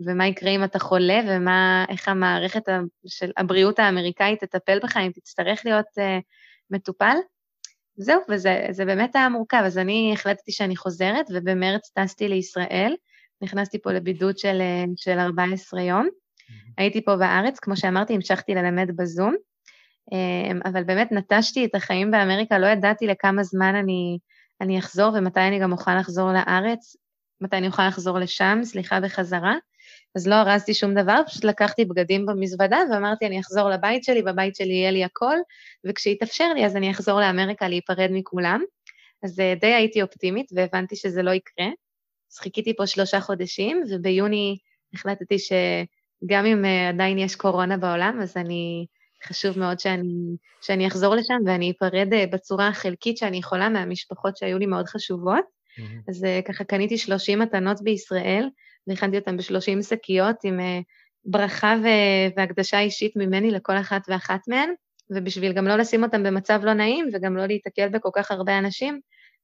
[0.00, 2.62] ומה יקרה אם אתה חולה, ואיך המערכת
[3.06, 6.22] של הבריאות האמריקאית תטפל בך אם תצטרך להיות uh,
[6.70, 7.16] מטופל.
[7.96, 9.62] זהו, וזה באמת היה מורכב.
[9.64, 12.94] אז אני החלטתי שאני חוזרת, ובמרץ טסתי לישראל,
[13.42, 16.06] נכנסתי פה לבידוד של, אה, של 14 יום.
[16.06, 16.72] Mm-hmm.
[16.78, 19.34] הייתי פה בארץ, כמו שאמרתי, המשכתי ללמד בזום,
[20.12, 24.18] אה, אבל באמת נטשתי את החיים באמריקה, לא ידעתי לכמה זמן אני,
[24.60, 26.96] אני אחזור ומתי אני גם אוכל לחזור לארץ,
[27.40, 29.54] מתי אני אוכל לחזור לשם, סליחה, בחזרה.
[30.16, 34.56] אז לא ארזתי שום דבר, פשוט לקחתי בגדים במזוודה ואמרתי, אני אחזור לבית שלי, בבית
[34.56, 35.36] שלי יהיה לי הכל,
[35.86, 38.60] וכשיתאפשר לי אז אני אחזור לאמריקה להיפרד מכולם.
[39.22, 41.66] אז אה, די הייתי אופטימית והבנתי שזה לא יקרה.
[42.32, 44.56] אז חיכיתי פה שלושה חודשים, וביוני
[44.94, 48.86] החלטתי שגם אם אה, עדיין יש קורונה בעולם, אז אני,
[49.24, 54.58] חשוב מאוד שאני, שאני אחזור לשם ואני אפרד אה, בצורה החלקית שאני יכולה מהמשפחות שהיו
[54.58, 55.44] לי מאוד חשובות.
[55.44, 56.10] Mm-hmm.
[56.10, 58.48] אז ככה קניתי 30 מתנות בישראל,
[58.86, 60.80] והכנתי אותם בשלושים שקיות עם אה,
[61.24, 61.74] ברכה
[62.36, 64.70] והקדשה אישית ממני לכל אחת ואחת מהן,
[65.10, 69.00] ובשביל גם לא לשים אותם במצב לא נעים וגם לא להיתקל בכל כך הרבה אנשים,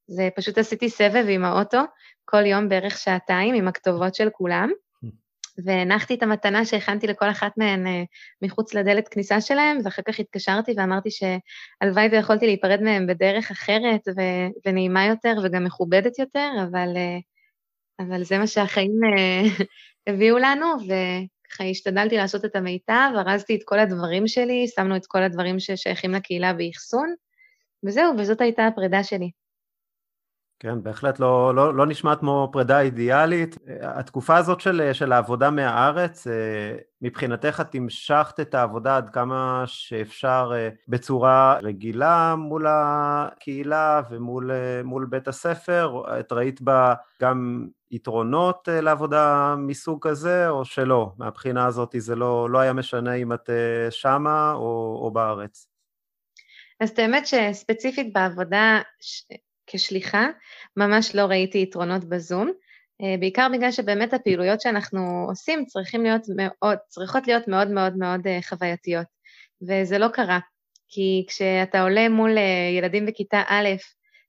[0.06, 1.80] זה פשוט עשיתי סבב עם האוטו
[2.24, 4.70] כל יום בערך שעתיים עם הכתובות של כולם,
[5.64, 8.02] והנחתי את המתנה שהכנתי לכל אחת מהן אה,
[8.42, 14.48] מחוץ לדלת כניסה שלהם, ואחר כך התקשרתי ואמרתי שהלוואי ויכולתי להיפרד מהם בדרך אחרת ו-
[14.66, 17.31] ונעימה יותר וגם מכובדת יותר, אבל uh,
[18.00, 19.42] אבל זה מה שהחיים אה,
[20.06, 20.66] הביאו לנו,
[21.50, 26.12] ככה השתדלתי לעשות את המיטב, ארזתי את כל הדברים שלי, שמנו את כל הדברים ששייכים
[26.12, 27.14] לקהילה באחסון,
[27.86, 29.30] וזהו, וזאת הייתה הפרידה שלי.
[30.62, 33.56] כן, בהחלט לא, לא, לא נשמעת כמו פרידה אידיאלית.
[33.80, 36.32] התקופה הזאת של, של העבודה מהארץ, אה,
[37.00, 45.06] מבחינתך את המשכת את העבודה עד כמה שאפשר אה, בצורה רגילה מול הקהילה ומול אה,
[45.08, 46.02] בית הספר?
[46.20, 51.12] את ראית בה גם יתרונות לעבודה מסוג כזה, או שלא?
[51.18, 53.50] מהבחינה הזאת זה לא, לא היה משנה אם את
[53.90, 55.68] שמה או, או בארץ.
[56.80, 58.80] אז את האמת שספציפית בעבודה
[59.72, 60.26] כשליחה,
[60.76, 62.50] ממש לא ראיתי יתרונות בזום,
[63.02, 68.26] אה, בעיקר בגלל שבאמת הפעילויות שאנחנו עושים צריכים להיות מאוד, צריכות להיות מאוד מאוד מאוד
[68.26, 69.06] אה, חווייתיות,
[69.68, 70.38] וזה לא קרה,
[70.88, 73.68] כי כשאתה עולה מול אה, ילדים בכיתה א',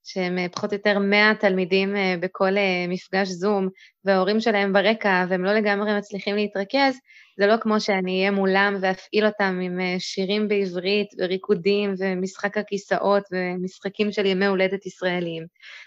[0.03, 2.51] שהם פחות או יותר 100 תלמידים בכל
[2.87, 3.69] מפגש זום,
[4.05, 6.95] וההורים שלהם ברקע והם לא לגמרי מצליחים להתרכז,
[7.37, 13.23] זה לא כמו שאני אהיה מולם ואפעיל אותם עם אה, שירים בעברית וריקודים ומשחק הכיסאות
[13.31, 15.45] ומשחקים של ימי הולדת ישראליים.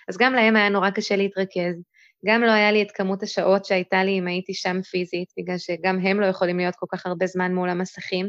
[0.09, 1.83] אז גם להם היה נורא קשה להתרכז.
[2.27, 5.99] גם לא היה לי את כמות השעות שהייתה לי אם הייתי שם פיזית, בגלל שגם
[5.99, 8.29] הם לא יכולים להיות כל כך הרבה זמן מול המסכים.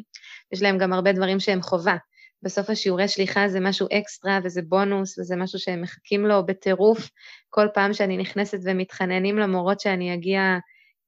[0.52, 1.96] יש להם גם הרבה דברים שהם חובה.
[2.44, 7.10] בסוף השיעורי שליחה זה משהו אקסטרה וזה בונוס וזה משהו שהם מחכים לו בטירוף
[7.50, 10.58] כל פעם שאני נכנסת ומתחננים למורות שאני אגיע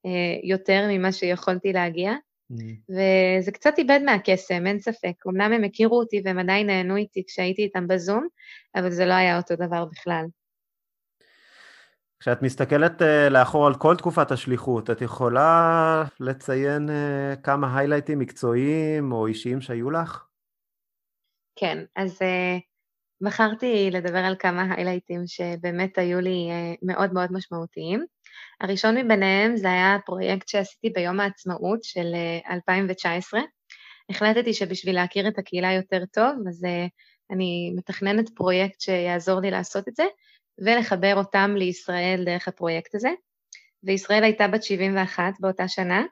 [0.06, 0.10] אה,
[0.42, 2.12] יותר ממה שיכולתי להגיע,
[2.52, 2.54] mm.
[2.90, 5.26] וזה קצת איבד מהקסם, אין ספק.
[5.28, 8.26] אמנם הם הכירו אותי והם עדיין נהנו איתי כשהייתי איתם בזום,
[8.74, 10.24] אבל זה לא היה אותו דבר בכלל.
[12.20, 19.12] כשאת מסתכלת uh, לאחור על כל תקופת השליחות, את יכולה לציין uh, כמה היילייטים מקצועיים
[19.12, 20.29] או אישיים שהיו לך?
[21.60, 22.60] כן, אז uh,
[23.20, 28.04] בחרתי לדבר על כמה היילייטים שבאמת היו לי uh, מאוד מאוד משמעותיים.
[28.60, 32.14] הראשון מביניהם זה היה פרויקט שעשיתי ביום העצמאות של
[32.50, 33.40] 2019.
[33.40, 33.44] אה,
[34.10, 36.86] החלטתי שבשביל להכיר את הקהילה יותר טוב, אז אה,
[37.30, 40.04] אני מתכננת פרויקט שיעזור לי לעשות את זה,
[40.64, 43.10] ולחבר אותם לישראל דרך הפרויקט הזה.
[43.82, 46.04] וישראל הייתה בת 71 באותה שנה,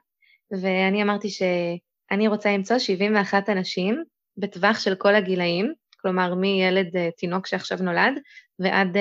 [0.61, 4.03] ואני אמרתי שאני רוצה למצוא 71 אנשים
[4.39, 8.13] בטווח של כל הגילאים, כלומר מילד אה, תינוק שעכשיו נולד
[8.59, 8.97] ועד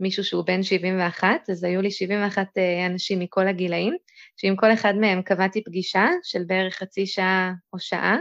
[0.00, 3.96] מישהו שהוא בן 71, אז היו לי 71 אה, אנשים מכל הגילאים,
[4.36, 8.16] שעם כל אחד מהם קבעתי פגישה של בערך חצי שעה או שעה.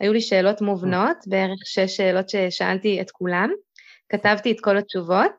[0.00, 3.50] היו לי שאלות מובנות, בערך שש שאלות ששאלתי את כולם,
[4.08, 5.32] כתבתי את כל התשובות,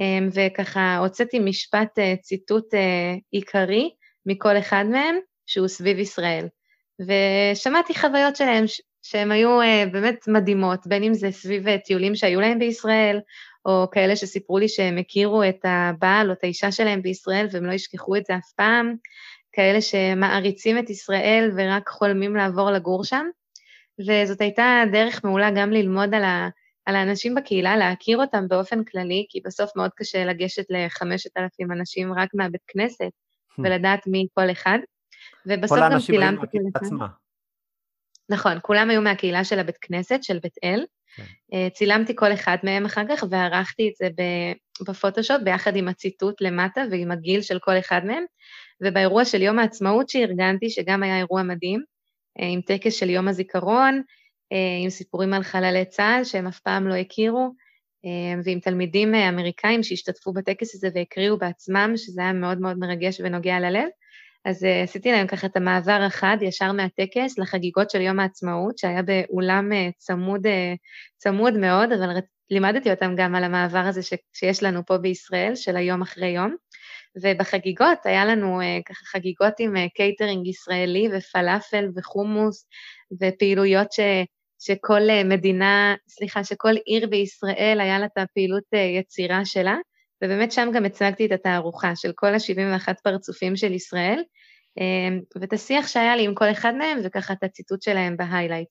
[0.00, 3.90] אמ, וככה הוצאתי משפט אה, ציטוט אה, עיקרי
[4.26, 5.16] מכל אחד מהם,
[5.46, 6.46] שהוא סביב ישראל.
[7.00, 8.64] ושמעתי חוויות שלהם
[9.04, 9.58] שהן היו
[9.92, 13.20] באמת מדהימות, בין אם זה סביב טיולים שהיו להם בישראל,
[13.66, 17.72] או כאלה שסיפרו לי שהם הכירו את הבעל או את האישה שלהם בישראל והם לא
[17.72, 18.94] ישכחו את זה אף פעם,
[19.52, 23.26] כאלה שמעריצים את ישראל ורק חולמים לעבור לגור שם.
[24.00, 26.48] וזאת הייתה דרך מעולה גם ללמוד על, ה,
[26.86, 32.12] על האנשים בקהילה, להכיר אותם באופן כללי, כי בסוף מאוד קשה לגשת לחמשת אלפים אנשים
[32.12, 33.62] רק מהבית כנסת hmm.
[33.64, 34.78] ולדעת מי כל אחד.
[35.46, 37.06] ובסוף גם צילמתי כל אחד.
[38.28, 40.84] נכון, כולם היו מהקהילה של הבית כנסת, של בית אל,
[41.16, 41.22] כן.
[41.54, 44.08] אה, צילמתי כל אחד מהם אחר כך וערכתי את זה
[44.88, 48.24] בפוטושופ ביחד עם הציטוט למטה ועם הגיל של כל אחד מהם,
[48.82, 51.82] ובאירוע של יום העצמאות שארגנתי, שגם היה אירוע מדהים,
[52.40, 54.02] אה, עם טקס של יום הזיכרון,
[54.52, 57.54] אה, עם סיפורים על חללי צה"ל שהם אף פעם לא הכירו,
[58.44, 63.88] ועם תלמידים אמריקאים שהשתתפו בטקס הזה והקריאו בעצמם, שזה היה מאוד מאוד מרגש ונוגע ללב.
[64.44, 69.02] אז אה, עשיתי להם ככה את המעבר החד ישר מהטקס לחגיגות של יום העצמאות, שהיה
[69.02, 70.50] באולם אה, צמוד, אה,
[71.16, 72.18] צמוד מאוד, אבל
[72.50, 76.56] לימדתי אותם גם על המעבר הזה ש, שיש לנו פה בישראל, של היום אחרי יום.
[77.22, 82.66] ובחגיגות היה לנו אה, ככה חגיגות עם אה, קייטרינג ישראלי ופלאפל וחומוס
[83.20, 84.00] ופעילויות ש,
[84.58, 88.64] שכל מדינה, סליחה, שכל עיר בישראל היה לה את הפעילות
[88.98, 89.76] יצירה שלה.
[90.24, 94.22] ובאמת שם גם הצגתי את התערוכה של כל ה-71 פרצופים של ישראל,
[94.80, 98.68] אמ, ואת השיח שהיה לי עם כל אחד מהם, וככה את הציטוט שלהם ב highlight.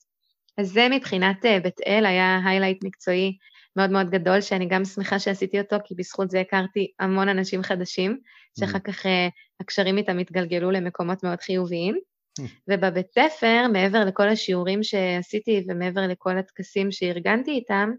[0.57, 3.37] אז זה מבחינת אה, בית אל היה highlight מקצועי
[3.75, 8.19] מאוד מאוד גדול, שאני גם שמחה שעשיתי אותו, כי בזכות זה הכרתי המון אנשים חדשים,
[8.59, 8.81] שאחר אממ.
[8.81, 9.27] כך אה,
[9.59, 11.95] הקשרים איתם התגלגלו למקומות מאוד חיוביים.
[12.39, 12.43] אממ.
[12.67, 17.91] ובבית ספר, מעבר לכל השיעורים שעשיתי ומעבר לכל הטקסים שארגנתי איתם,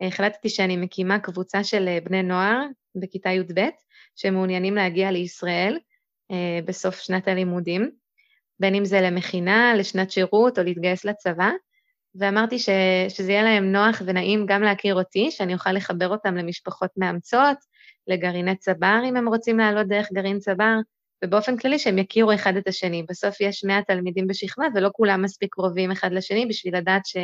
[0.00, 2.62] החלטתי שאני מקימה קבוצה של אה, בני נוער
[2.94, 3.60] בכיתה י"ב,
[4.16, 5.78] שמעוניינים להגיע לישראל
[6.30, 7.90] אה, בסוף שנת הלימודים,
[8.60, 11.50] בין אם זה למכינה, לשנת שירות או להתגייס לצבא,
[12.14, 12.68] ואמרתי ש,
[13.08, 17.56] שזה יהיה להם נוח ונעים גם להכיר אותי, שאני אוכל לחבר אותם למשפחות מאמצות,
[18.06, 20.74] לגרעיני צבר אם הם רוצים לעלות דרך גרעין צבר,
[21.24, 23.02] ובאופן כללי שהם יכירו אחד את השני.
[23.08, 27.16] בסוף יש 100 תלמידים בשכבה ולא כולם מספיק קרובים אחד לשני בשביל לדעת ש,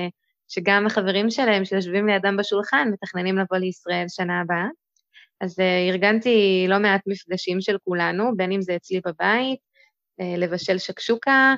[0.48, 4.66] שגם החברים שלהם שיושבים לידם בשולחן מתכננים לבוא לישראל שנה הבאה.
[5.40, 9.58] אז uh, ארגנתי לא מעט מפגשים של כולנו, בין אם זה אצלי בבית,
[10.20, 11.54] uh, לבשל שקשוקה,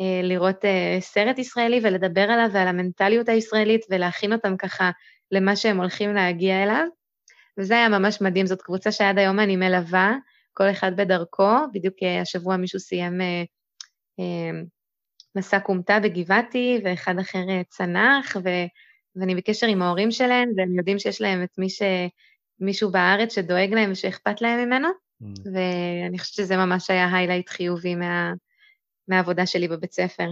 [0.00, 0.64] uh, לראות
[1.00, 4.90] סרט ישראלי ולדבר עליו ועל המנטליות הישראלית ולהכין אותם ככה
[5.30, 6.86] למה שהם הולכים להגיע אליו.
[7.58, 10.14] וזה היה ממש מדהים, זאת קבוצה שעד היום אני מלווה,
[10.54, 13.20] כל אחד בדרכו, בדיוק השבוע מישהו סיים
[15.36, 18.48] מסע כומתה בגבעתי, ואחד אחר צנח, ו...
[19.16, 21.82] ואני בקשר עם ההורים שלהם, והם יודעים שיש להם את מי ש...
[22.60, 24.88] מישהו בארץ שדואג להם ושאכפת להם ממנו,
[25.22, 25.26] mm.
[25.54, 28.32] ואני חושבת שזה ממש היה היילייט חיובי מה...
[29.08, 30.28] מהעבודה שלי בבית ספר.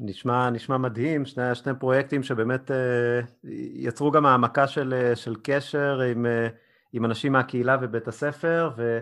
[0.00, 2.74] נשמע, נשמע מדהים, שני, שני פרויקטים שבאמת uh,
[3.74, 6.52] יצרו גם העמקה של, uh, של קשר עם, uh,
[6.92, 8.98] עם אנשים מהקהילה ובית הספר, ו,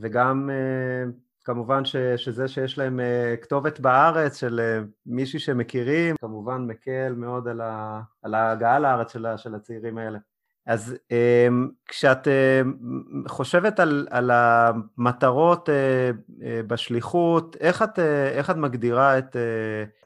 [0.00, 1.12] וגם uh,
[1.48, 7.48] כמובן ש, שזה שיש להם uh, כתובת בארץ של uh, מישהי שמכירים, כמובן מקל מאוד
[7.48, 10.18] על, ה, על ההגעה לארץ של, של הצעירים האלה.
[10.66, 15.72] אז um, כשאת uh, חושבת על, על המטרות uh,
[16.28, 19.38] uh, בשליחות, איך את, uh, איך את מגדירה את uh,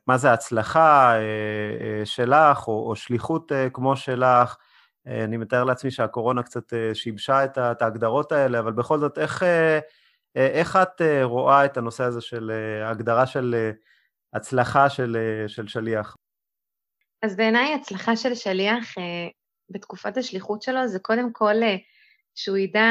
[0.07, 4.57] מה זה הצלחה uh, uh, שלך, או, או שליחות uh, כמו שלך?
[5.07, 9.43] אני מתאר לעצמי שהקורונה קצת שיבשה את, ההגדרות האלה, אבל בכל זאת, איך,
[10.35, 13.71] איך את uh, רואה את הנושא הזה של uh, הגדרה של
[14.35, 15.17] הצלחה של,
[15.47, 16.17] של שליח?
[17.23, 18.95] אז בעיניי הצלחה של שליח
[19.73, 21.77] בתקופת השליחות שלו זה קודם כל אה,
[22.35, 22.89] שהוא ידע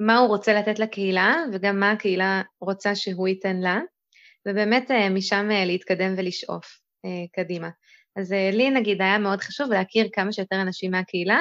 [0.00, 3.80] מה הוא רוצה לתת לקהילה וגם מה הקהילה רוצה שהוא ייתן לה,
[4.48, 6.80] ובאמת אה, משם אה, להתקדם ולשאוף
[7.36, 7.68] קדימה.
[8.16, 11.40] אז לי נגיד היה מאוד חשוב להכיר כמה שיותר אנשים מהקהילה,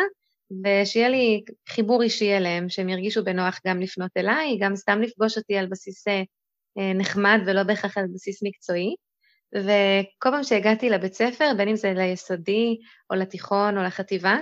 [0.65, 5.57] ושיהיה לי חיבור אישי אליהם, שהם ירגישו בנוח גם לפנות אליי, גם סתם לפגוש אותי
[5.57, 6.05] על בסיס
[6.95, 8.95] נחמד ולא בהכרח על בסיס מקצועי.
[9.55, 12.77] וכל פעם שהגעתי לבית ספר, בין אם זה ליסודי
[13.09, 14.37] או לתיכון או לחטיבה,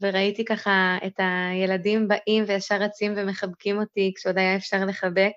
[0.00, 5.32] וראיתי ככה את הילדים באים וישר רצים ומחבקים אותי כשעוד היה אפשר לחבק,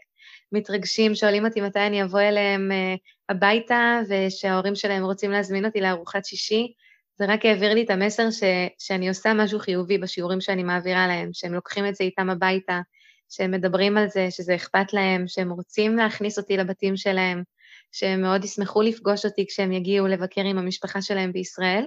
[0.52, 6.26] מתרגשים, שואלים אותי מתי אני אבוא אליהם uh, הביתה, ושההורים שלהם רוצים להזמין אותי לארוחת
[6.26, 6.74] שישי,
[7.20, 8.44] זה רק העביר לי את המסר ש,
[8.78, 12.82] שאני עושה משהו חיובי בשיעורים שאני מעבירה להם, שהם לוקחים את זה איתם הביתה,
[13.30, 17.44] שהם מדברים על זה, שזה אכפת להם, שהם רוצים להכניס אותי לבתים שלהם,
[17.92, 21.86] שהם מאוד ישמחו לפגוש אותי כשהם יגיעו לבקר עם המשפחה שלהם בישראל.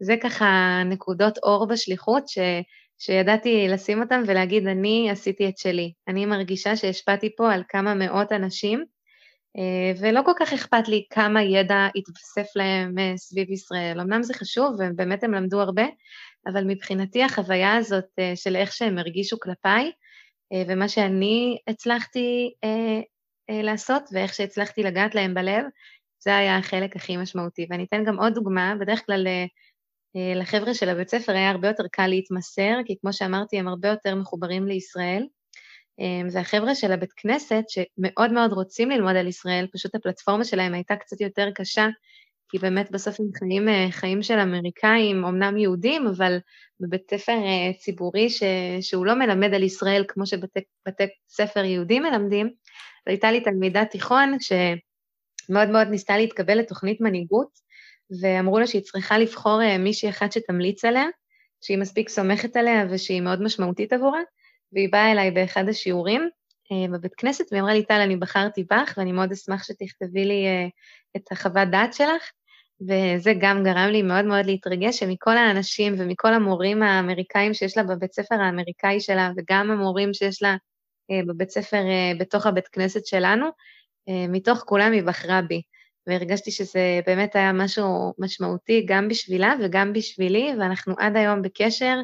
[0.00, 2.38] זה ככה נקודות אור בשליחות ש,
[2.98, 5.92] שידעתי לשים אותם ולהגיד, אני עשיתי את שלי.
[6.08, 8.84] אני מרגישה שהשפעתי פה על כמה מאות אנשים,
[10.00, 14.00] ולא כל כך אכפת לי כמה ידע התווסף להם אה, סביב ישראל.
[14.00, 15.84] אמנם זה חשוב, ובאמת הם למדו הרבה,
[16.46, 19.92] אבל מבחינתי החוויה הזאת אה, של איך שהם הרגישו כלפיי,
[20.68, 22.52] ומה שאני הצלחתי
[23.50, 25.64] אה, לעשות, ואיך שהצלחתי לגעת להם בלב,
[26.18, 27.66] זה היה החלק הכי משמעותי.
[27.70, 29.44] ואני אתן גם עוד דוגמה, בדרך כלל אה,
[30.16, 33.88] אה, לחבר'ה של הבית ספר היה הרבה יותר קל להתמסר, כי כמו שאמרתי, הם הרבה
[33.88, 35.26] יותר מחוברים לישראל.
[36.28, 40.96] זה החבר'ה של הבית כנסת, שמאוד מאוד רוצים ללמוד על ישראל, פשוט הפלטפורמה שלהם הייתה
[40.96, 41.88] קצת יותר קשה,
[42.48, 46.38] כי באמת בסוף הם חיים חיים של אמריקאים, אמנם יהודים, אבל
[46.80, 47.38] בבית ספר
[47.78, 48.42] ציבורי ש,
[48.80, 50.60] שהוא לא מלמד על ישראל כמו שבתי
[51.28, 52.50] ספר יהודים מלמדים,
[53.06, 57.48] והייתה לי תלמידת תיכון שמאוד מאוד ניסתה להתקבל לתוכנית מנהיגות,
[58.20, 61.06] ואמרו לה שהיא צריכה לבחור אה, מישהי אחת שתמליץ עליה,
[61.60, 64.20] שהיא מספיק סומכת עליה ושהיא מאוד משמעותית עבורה,
[64.72, 66.28] והיא באה אליי באחד השיעורים
[66.72, 70.46] אה, בבית כנסת, והיא אמרה לי, טל, אני בחרתי בך, ואני מאוד אשמח שתכתבי לי
[70.46, 70.66] אה,
[71.16, 72.30] את החוות דעת שלך,
[72.80, 78.12] וזה גם גרם לי מאוד מאוד להתרגש, שמכל האנשים ומכל המורים האמריקאים שיש לה בבית
[78.12, 80.56] ספר האמריקאי שלה, וגם המורים שיש לה
[81.10, 81.82] אה, בבית ספר
[82.18, 83.46] בתוך הבית כנסת שלנו,
[84.28, 85.62] מתוך כולם היא בחרה בי.
[86.06, 91.96] והרגשתי שזה באמת היה משהו משמעותי גם בשבילה וגם בשבילי, ואנחנו עד היום בקשר,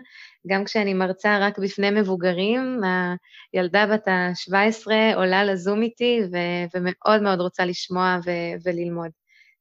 [0.49, 2.81] גם כשאני מרצה רק בפני מבוגרים,
[3.53, 9.11] הילדה בת ה-17 עולה לזום איתי ו- ומאוד מאוד רוצה לשמוע ו- וללמוד.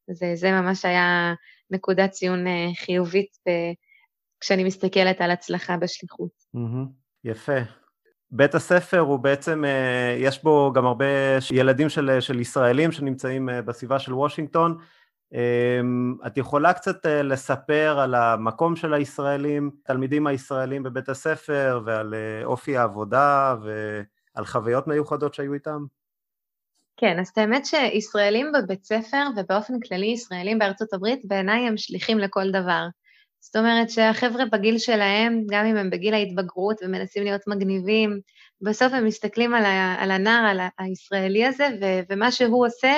[0.10, 1.34] זה, זה ממש היה
[1.72, 2.46] נקודת ציון
[2.76, 3.74] חיובית ב-
[4.40, 6.32] כשאני מסתכלת על הצלחה בשליחות.
[6.56, 6.88] Mm-hmm.
[7.24, 7.60] יפה.
[8.32, 11.06] בית הספר הוא בעצם, אה, יש בו גם הרבה
[11.52, 14.78] ילדים של, של ישראלים שנמצאים אה, בסביבה של וושינגטון.
[15.34, 22.14] אמ, את יכולה קצת אה, לספר על המקום של הישראלים, תלמידים הישראלים בבית הספר ועל
[22.44, 25.86] אופי העבודה ועל חוויות מיוחדות שהיו איתם?
[26.98, 32.52] כן, אז האמת שישראלים בבית ספר ובאופן כללי ישראלים בארצות הברית בעיניי הם שליחים לכל
[32.52, 32.88] דבר.
[33.40, 38.20] זאת אומרת שהחבר'ה בגיל שלהם, גם אם הם בגיל ההתבגרות ומנסים להיות מגניבים
[38.62, 42.94] בסוף הם מסתכלים על, ה, על הנער, על הישראלי הזה, ו, ומה שהוא עושה,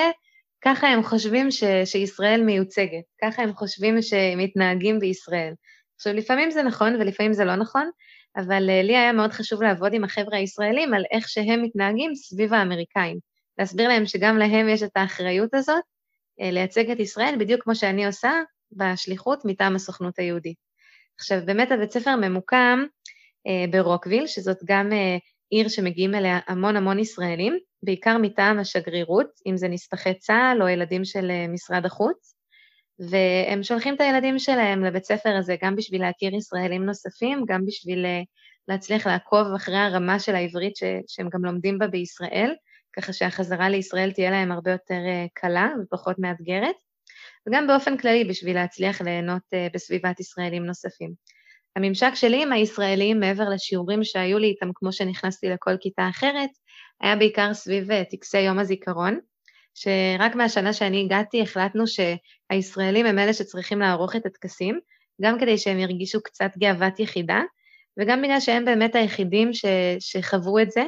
[0.64, 5.52] ככה הם חושבים ש, שישראל מיוצגת, ככה הם חושבים שמתנהגים בישראל.
[5.96, 7.90] עכשיו, לפעמים זה נכון ולפעמים זה לא נכון,
[8.36, 12.54] אבל אה, לי היה מאוד חשוב לעבוד עם החבר'ה הישראלים על איך שהם מתנהגים סביב
[12.54, 13.18] האמריקאים.
[13.58, 15.82] להסביר להם שגם להם יש את האחריות הזאת
[16.40, 18.32] אה, לייצג את ישראל, בדיוק כמו שאני עושה
[18.72, 20.56] בשליחות מטעם הסוכנות היהודית.
[21.18, 22.84] עכשיו, באמת הבית ספר ממוקם
[23.48, 24.90] אה, ברוקוויל, שזאת גם
[25.50, 31.04] עיר שמגיעים אליה המון המון ישראלים, בעיקר מטעם השגרירות, אם זה נספחי צה"ל או ילדים
[31.04, 32.40] של אה, משרד החוץ.
[33.00, 38.06] והם שולחים את הילדים שלהם לבית ספר הזה גם בשביל להכיר ישראלים נוספים, גם בשביל
[38.06, 38.20] אה,
[38.68, 42.54] להצליח לעקוב אחרי הרמה של העברית ש, שהם גם לומדים בה בישראל,
[42.96, 46.76] ככה שהחזרה לישראל תהיה להם הרבה יותר אה, קלה ופחות מאתגרת,
[47.48, 51.12] וגם באופן כללי בשביל להצליח ליהנות אה, בסביבת ישראלים נוספים.
[51.76, 56.50] הממשק שלי עם הישראלים, מעבר לשיעורים שהיו לי איתם כמו שנכנסתי לכל כיתה אחרת,
[57.00, 59.18] היה בעיקר סביב טקסי יום הזיכרון,
[59.74, 64.80] שרק מהשנה שאני הגעתי החלטנו שהישראלים הם אלה שצריכים לערוך את הטקסים,
[65.22, 67.40] גם כדי שהם ירגישו קצת גאוות יחידה,
[67.98, 69.64] וגם בגלל שהם באמת היחידים ש,
[70.00, 70.84] שחוו את זה,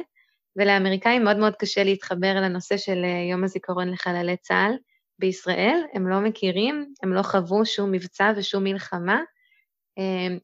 [0.55, 4.77] ולאמריקאים מאוד מאוד קשה להתחבר לנושא של אה, יום הזיכרון לחללי צה"ל
[5.19, 9.23] בישראל, הם לא מכירים, הם לא חוו שום מבצע ושום מלחמה, אה,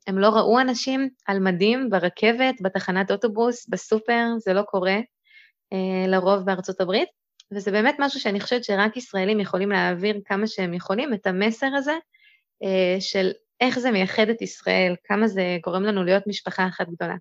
[0.07, 4.97] הם לא ראו אנשים על מדים ברכבת, בתחנת אוטובוס, בסופר, זה לא קורה
[5.73, 7.09] אה, לרוב בארצות הברית,
[7.53, 11.95] וזה באמת משהו שאני חושבת שרק ישראלים יכולים להעביר כמה שהם יכולים, את המסר הזה
[12.63, 13.31] אה, של
[13.61, 17.15] איך זה מייחד את ישראל, כמה זה גורם לנו להיות משפחה אחת גדולה.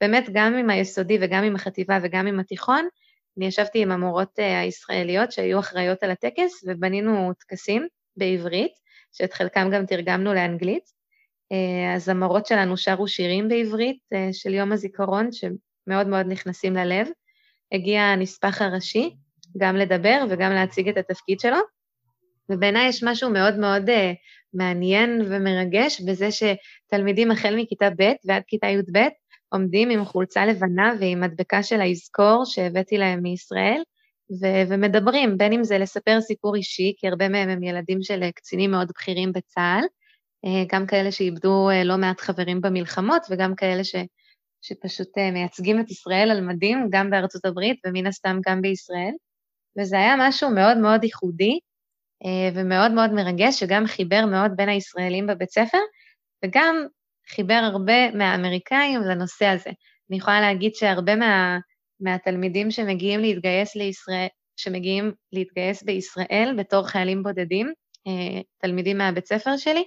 [0.00, 2.88] באמת, גם עם היסודי וגם עם החטיבה וגם עם התיכון,
[3.36, 7.86] אני ישבתי עם המורות אה, הישראליות שהיו אחראיות על הטקס, ובנינו טקסים
[8.16, 8.72] בעברית,
[9.12, 11.03] שאת חלקם גם תרגמנו לאנגלית.
[11.52, 13.98] אה, אז המורות שלנו שרו שירים בעברית
[14.32, 17.08] של יום הזיכרון, שמאוד מאוד נכנסים ללב.
[17.72, 19.14] הגיע הנספח הראשי,
[19.58, 21.58] גם לדבר וגם להציג את התפקיד שלו.
[22.48, 23.92] ובעיניי יש משהו מאוד מאוד uh,
[24.54, 28.98] מעניין ומרגש בזה שתלמידים החל מכיתה ב' ועד כיתה י"ב
[29.48, 33.82] עומדים עם חולצה לבנה ועם מדבקה של היזכור שהבאתי להם מישראל,
[34.42, 38.32] ו- ומדברים, בין אם זה לספר סיפור אישי, כי הרבה מהם הם ילדים של אה,
[38.32, 39.84] קצינים מאוד בכירים בצה"ל,
[40.68, 44.06] גם כאלה שאיבדו uh, לא מעט חברים במלחמות וגם כאלה ש-
[44.62, 49.12] שפשוט uh, מייצגים את ישראל על מדים, גם בארצות הברית ומן הסתם גם בישראל.
[49.78, 51.58] וזה היה משהו מאוד מאוד ייחודי
[52.24, 55.78] אה, ומאוד מאוד מרגש, שגם חיבר מאוד בין הישראלים בבית ספר,
[56.44, 56.86] וגם
[57.28, 59.70] חיבר הרבה מהאמריקאים לנושא הזה.
[60.10, 61.58] אני יכולה להגיד שהרבה מה,
[62.00, 64.26] מהתלמידים שמגיעים להתגייס לישראל,
[64.56, 67.72] שמגיעים להתגייס בישראל בתור חיילים בודדים, אה,
[68.62, 69.84] תלמידים מהבית ספר שלי.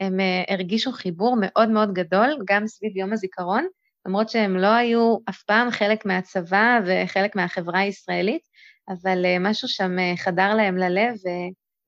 [0.00, 3.66] הם אה, הרגישו חיבור מאוד מאוד גדול, גם סביב יום הזיכרון,
[4.06, 8.42] למרות שהם לא היו אף פעם חלק מהצבא וחלק מהחברה הישראלית,
[8.88, 11.14] אבל אה, משהו שם אה, חדר להם ללב,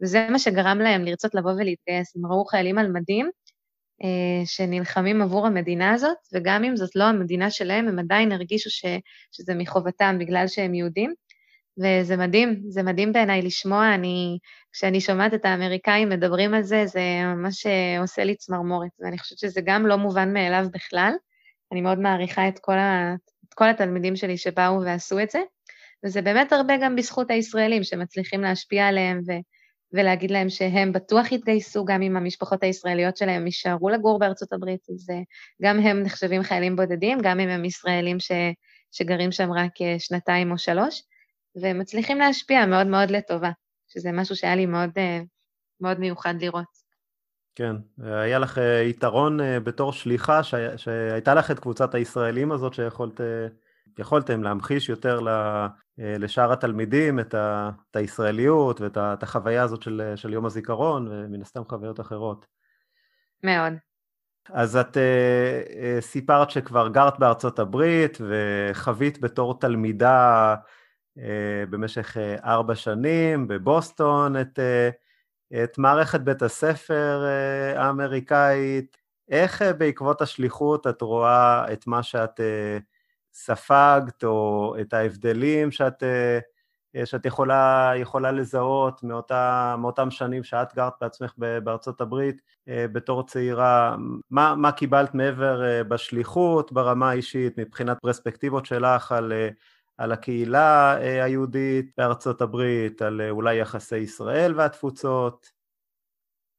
[0.02, 2.16] וזה מה שגרם להם לרצות לבוא ולהתגייס.
[2.16, 3.30] הם ראו חיילים על מדים
[4.04, 8.84] אה, שנלחמים עבור המדינה הזאת, וגם אם זאת לא המדינה שלהם, הם עדיין הרגישו ש,
[9.32, 11.14] שזה מחובתם בגלל שהם יהודים.
[11.78, 14.38] וזה מדהים, זה מדהים בעיניי לשמוע, אני,
[14.72, 17.66] כשאני שומעת את האמריקאים מדברים על זה, זה ממש
[18.00, 21.12] עושה לי צמרמורת, ואני חושבת שזה גם לא מובן מאליו בכלל.
[21.72, 23.14] אני מאוד מעריכה את כל, ה,
[23.48, 25.40] את כל התלמידים שלי שבאו ועשו את זה.
[26.04, 29.40] וזה באמת הרבה גם בזכות הישראלים שמצליחים להשפיע עליהם ו-
[29.92, 35.10] ולהגיד להם שהם בטוח יתגייסו, גם אם המשפחות הישראליות שלהם יישארו לגור בארצות הברית, אז
[35.10, 35.20] אה,
[35.62, 38.32] גם הם נחשבים חיילים בודדים, גם אם הם ישראלים ש-
[38.92, 41.02] שגרים שם רק אה, שנתיים או שלוש,
[41.56, 43.50] והם מצליחים להשפיע מאוד מאוד לטובה,
[43.88, 45.20] שזה משהו שהיה לי מאוד, אה,
[45.80, 46.82] מאוד מיוחד לראות.
[47.54, 50.40] כן, היה לך יתרון בתור שליחה,
[50.76, 53.20] שהייתה לך את קבוצת הישראלים הזאת שיכולת
[53.98, 59.82] יכולתם להמחיש יותר אה, לשאר התלמידים את, ה, את הישראליות ואת ה, את החוויה הזאת
[59.82, 62.46] של, של יום הזיכרון ומן הסתם חוויות אחרות.
[63.44, 63.72] מאוד.
[64.48, 70.54] אז את uh, סיפרת שכבר גרת בארצות הברית וחווית בתור תלמידה
[71.70, 77.24] במשך uh, ארבע שנים בבוסטון את, uh, את מערכת בית הספר
[77.76, 78.96] האמריקאית.
[79.28, 82.40] איך בעקבות השליחות את רואה את מה שאת
[83.32, 86.02] ספגת, או את ההבדלים שאת,
[86.96, 93.26] אה, שאת יכולה, יכולה לזהות מאותה, מאותם שנים שאת גרת בעצמך בארצות הברית אה, בתור
[93.26, 93.96] צעירה,
[94.30, 99.32] מה, מה קיבלת מעבר אה, בשליחות, ברמה האישית, מבחינת פרספקטיבות שלך על,
[100.02, 105.46] על הקהילה היהודית בארצות הברית, על אולי יחסי ישראל והתפוצות?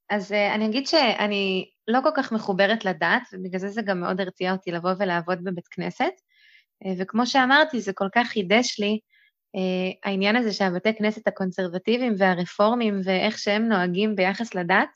[0.09, 4.51] אז אני אגיד שאני לא כל כך מחוברת לדת, ובגלל זה זה גם מאוד הרתיע
[4.51, 6.13] אותי לבוא ולעבוד בבית כנסת.
[6.99, 8.99] וכמו שאמרתי, זה כל כך חידש לי
[10.03, 14.89] העניין הזה שהבתי כנסת הקונסרבטיביים והרפורמים ואיך שהם נוהגים ביחס לדת,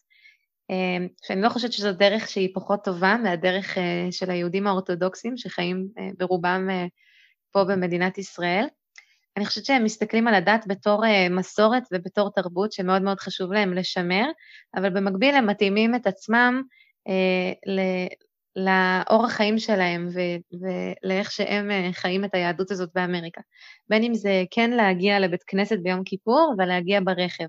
[1.24, 3.78] שאני לא חושבת שזו דרך שהיא פחות טובה מהדרך
[4.12, 5.88] של היהודים האורתודוקסים שחיים
[6.18, 6.70] ברובם
[7.52, 8.66] פה במדינת ישראל.
[9.38, 13.74] אני חושבת שהם מסתכלים על הדת בתור uh, מסורת ובתור תרבות שמאוד מאוד חשוב להם
[13.74, 14.26] לשמר,
[14.76, 16.62] אבל במקביל הם מתאימים את עצמם
[17.10, 18.08] uh, ל-
[18.56, 23.42] לאורח חיים שלהם ו- ולאיך שהם uh, חיים את היהדות הזאת באמריקה.
[23.90, 27.48] בין אם זה כן להגיע לבית כנסת ביום כיפור ולהגיע ברכב.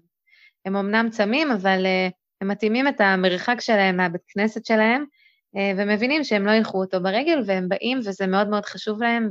[0.64, 5.06] הם אמנם צמים, אבל uh, הם מתאימים את המרחק שלהם מהבית כנסת שלהם אה,
[5.54, 9.28] ומבינים שהם לא ילכו אותו ברגל, והם באים וזה מאוד מאוד חשוב להם,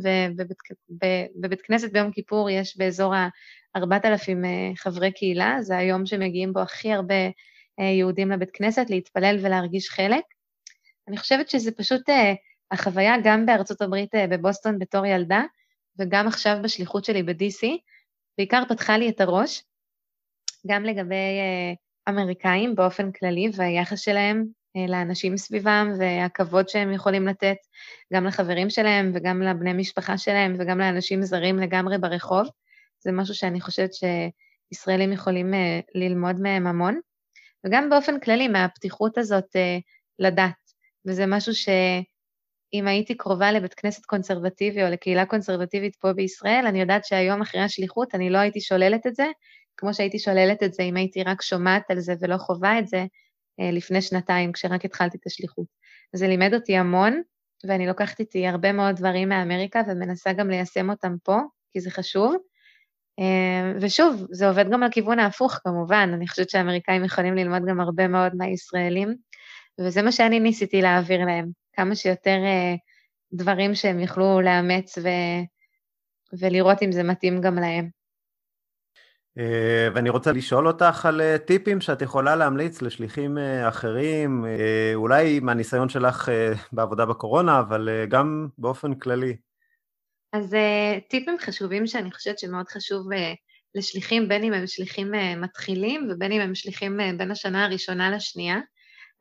[1.36, 6.94] ובבית כנסת ביום כיפור יש באזור ה-4,000 אה, חברי קהילה, זה היום שמגיעים בו הכי
[6.94, 7.26] הרבה
[7.80, 10.24] אה, יהודים לבית כנסת להתפלל ולהרגיש חלק.
[11.08, 12.02] אני חושבת שזה פשוט
[12.72, 15.44] החוויה גם בארצות הברית, בבוסטון בתור ילדה,
[16.00, 17.68] וגם עכשיו בשליחות שלי ב-DC,
[18.38, 19.64] בעיקר פתחה לי את הראש,
[20.68, 21.40] גם לגבי
[22.10, 24.48] אמריקאים באופן כללי והיחס שלהם אה,
[24.90, 27.58] לאנשים סביבם והכבוד שהם יכולים לתת
[28.14, 32.48] גם לחברים שלהם וגם לבני משפחה שלהם וגם לאנשים זרים לגמרי ברחוב.
[33.00, 37.00] זה משהו שאני חושבת שישראלים יכולים אה, ללמוד מהם המון.
[37.66, 39.78] וגם באופן כללי מהפתיחות הזאת אה,
[40.20, 40.52] לדת,
[41.06, 47.06] וזה משהו שאם הייתי קרובה לבית כנסת קונסרבטיבי או לקהילה קונסרבטיבית פה בישראל, אני יודעת
[47.06, 49.26] שהיום אחרי השליחות אני לא הייתי שוללת את זה,
[49.78, 52.98] כמו שהייתי שוללת את זה אם הייתי רק שומעת על זה ולא חווה את זה,
[52.98, 53.06] אה,
[53.60, 55.66] לפני שנתיים, כשרק התחלתי את השליחות.
[56.14, 57.22] זה לימד אותי המון,
[57.64, 61.38] ואני לוקחת איתי הרבה מאוד דברים מאמריקה ומנסה גם ליישם אותם פה,
[61.74, 62.36] כי זה חשוב.
[63.20, 68.08] אה, ושוב, זה עובד גם לכיוון ההפוך כמובן, אני חושבת שהאמריקאים יכולים ללמוד גם הרבה
[68.08, 69.16] מאוד מהישראלים,
[69.80, 72.76] וזה מה שאני ניסיתי להעביר להם, כמה שיותר אה,
[73.34, 75.08] דברים שהם יוכלו לאמץ ו...
[76.40, 77.90] ולראות אם זה מתאים גם להם.
[79.40, 84.46] אה, ואני רוצה לשאול אותך על אה, טיפים שאת יכולה להמליץ לשליחים אה, אחרים,
[84.96, 86.30] אולי מהניסיון שלך
[86.72, 89.38] בעבודה בקורונה, אבל גם באופן כללי.
[90.34, 90.56] אז
[91.10, 93.08] טיפים חשובים שאני חושבת שמאוד חשוב
[93.76, 98.60] לשליחים, בין אם הם שליחים מתחילים ובין אם הם שליחים בין השנה הראשונה לשנייה.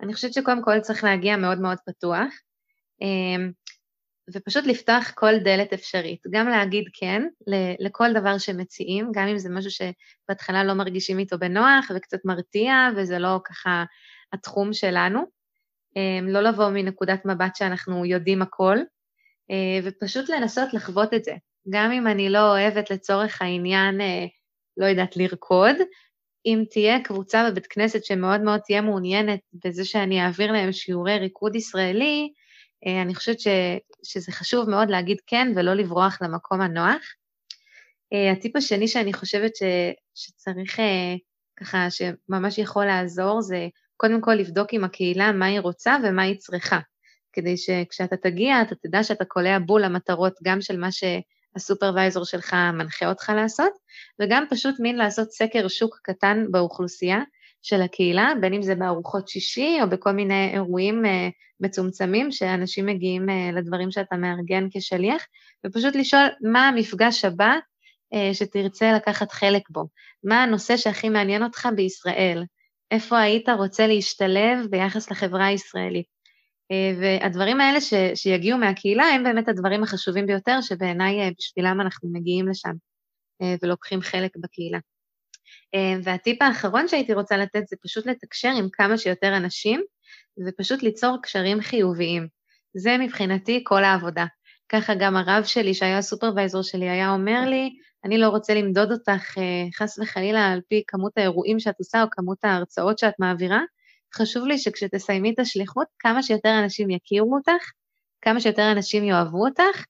[0.03, 2.33] אני חושבת שקודם כל צריך להגיע מאוד מאוד פתוח.
[4.35, 7.22] ופשוט לפתוח כל דלת אפשרית, גם להגיד כן
[7.79, 13.18] לכל דבר שמציעים, גם אם זה משהו שבהתחלה לא מרגישים איתו בנוח וקצת מרתיע וזה
[13.18, 13.85] לא ככה
[14.33, 15.20] התחום שלנו,
[15.97, 18.79] אמ, לא לבוא מנקודת מבט שאנחנו יודעים הכל,
[19.51, 21.33] אה, ופשוט לנסות לחוות את זה.
[21.70, 24.24] גם אם אני לא אוהבת לצורך העניין, אה,
[24.77, 25.77] לא יודעת, לרקוד,
[26.47, 31.57] אם תהיה קבוצה בבית כנסת שמאוד מאוד תהיה מעוניינת בזה שאני אעביר להם שיעורי ריקוד
[31.57, 32.33] ישראלי,
[32.87, 33.49] אני חושבת ש,
[34.03, 37.03] שזה חשוב מאוד להגיד כן ולא לברוח למקום הנוח.
[38.12, 39.62] אה, הטיפ השני שאני חושבת ש,
[40.14, 41.14] שצריך אה,
[41.57, 46.39] ככה, שממש יכול לעזור, זה קודם כל לבדוק עם הקהילה מה היא רוצה ומה היא
[46.39, 46.78] צריכה,
[47.32, 53.09] כדי שכשאתה תגיע אתה תדע שאתה קולע בול למטרות גם של מה שהסופרוויזור שלך מנחה
[53.09, 53.72] אותך לעשות,
[54.20, 57.20] וגם פשוט מין לעשות סקר שוק קטן באוכלוסייה,
[57.67, 61.09] של הקהילה, בין אם זה בארוחות שישי או בכל מיני אירועים uh,
[61.61, 65.27] מצומצמים שאנשים מגיעים uh, לדברים שאתה מארגן כשליח,
[65.67, 67.55] ופשוט לשאול מה המפגש הבא
[68.14, 69.85] uh, שתרצה לקחת חלק בו,
[70.25, 72.45] מה הנושא שהכי מעניין אותך בישראל,
[72.91, 76.17] איפה היית רוצה להשתלב ביחס לחברה הישראלית.
[77.01, 82.73] והדברים האלה ש, שיגיעו מהקהילה הם באמת הדברים החשובים ביותר שבעיניי בשבילם אנחנו מגיעים לשם
[83.62, 84.79] ולוקחים חלק בקהילה.
[85.75, 89.83] אה, והטיפ האחרון שהייתי רוצה לתת זה פשוט לתקשר עם כמה שיותר אנשים,
[90.47, 92.29] ופשוט ליצור קשרים חיוביים.
[92.75, 94.27] זה מבחינתי כל העבודה.
[94.69, 97.71] ככה גם הרב שלי, שהיה הסופרוויזור שלי, היה אומר לי,
[98.05, 102.09] אני לא רוצה למדוד אותך אה, חס וחלילה על פי כמות האירועים שאת עושה או
[102.11, 103.61] כמות ההרצאות שאת מעבירה,
[104.14, 107.71] חשוב לי שכשתסיימי את השליחות, כמה שיותר אנשים יכירו אותך,
[108.23, 109.85] כמה שיותר אנשים יאהבו אותך,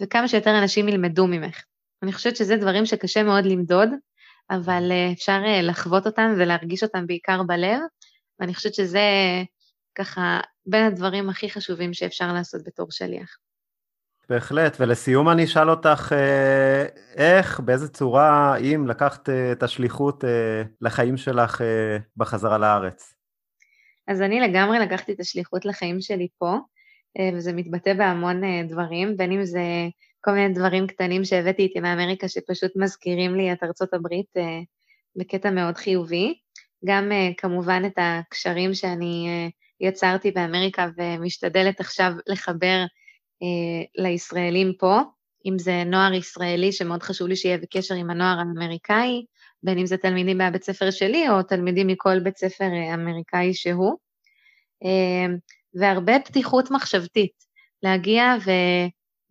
[0.00, 1.64] וכמה שיותר אנשים ילמדו ממך.
[2.02, 3.88] אני חושבת שזה דברים שקשה מאוד למדוד,
[4.50, 7.80] אבל אה, אפשר אה, לחוות אותם ולהרגיש אותם בעיקר בלב,
[8.40, 9.00] ואני חושבת שזה
[9.94, 13.38] ככה בין הדברים הכי חשובים שאפשר לעשות בתור שליח.
[14.28, 16.86] בהחלט, ולסיום אני אשאל אותך אה,
[17.16, 20.24] איך, באיזה צורה, אם לקחת את השליחות
[20.80, 21.60] לחיים שלך
[22.16, 23.14] בחזרה לארץ.
[24.08, 26.56] אז אני לגמרי לקחתי את השליחות לחיים שלי פה,
[27.34, 29.62] וזה מתבטא בהמון דברים, בין אם זה
[30.20, 34.40] כל מיני דברים קטנים שהבאתי איתי מאמריקה שפשוט מזכירים לי את ארצות הברית uh,
[35.16, 36.34] בקטע מאוד חיובי.
[36.84, 45.00] גם uh, כמובן את הקשרים שאני uh, יצרתי באמריקה ומשתדלת עכשיו לחבר uh, לישראלים פה,
[45.46, 49.24] אם זה נוער ישראלי שמאוד חשוב לי שיהיה בקשר עם הנוער האמריקאי,
[49.62, 53.98] בין אם זה תלמידים מהבית ספר שלי או תלמידים מכל בית ספר אמריקאי שהוא.
[55.74, 57.32] והרבה פתיחות מחשבתית,
[57.82, 58.50] להגיע ו,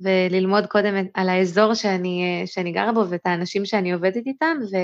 [0.02, 4.76] וללמוד קודם על האזור שאני, שאני גרה בו ואת האנשים שאני עובדת איתם, ו,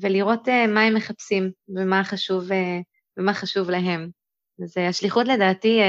[0.00, 2.48] ולראות מה הם מחפשים ומה חשוב,
[3.18, 4.08] ומה חשוב להם.
[4.62, 5.80] אז השליחות לדעתי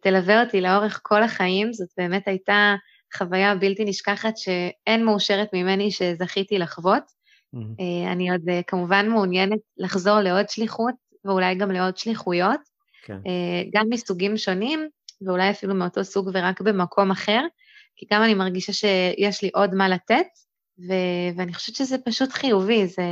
[0.00, 2.74] תלווה אותי לאורך כל החיים, זאת באמת הייתה
[3.16, 7.02] חוויה בלתי נשכחת שאין מאושרת ממני שזכיתי לחוות.
[7.56, 7.82] Mm-hmm.
[8.12, 12.60] אני עוד כמובן מעוניינת לחזור לעוד שליחות, ואולי גם לעוד שליחויות,
[13.04, 13.18] כן.
[13.74, 14.88] גם מסוגים שונים,
[15.22, 17.40] ואולי אפילו מאותו סוג ורק במקום אחר,
[17.96, 20.26] כי גם אני מרגישה שיש לי עוד מה לתת,
[20.78, 23.02] ו- ואני חושבת שזה פשוט חיובי, זה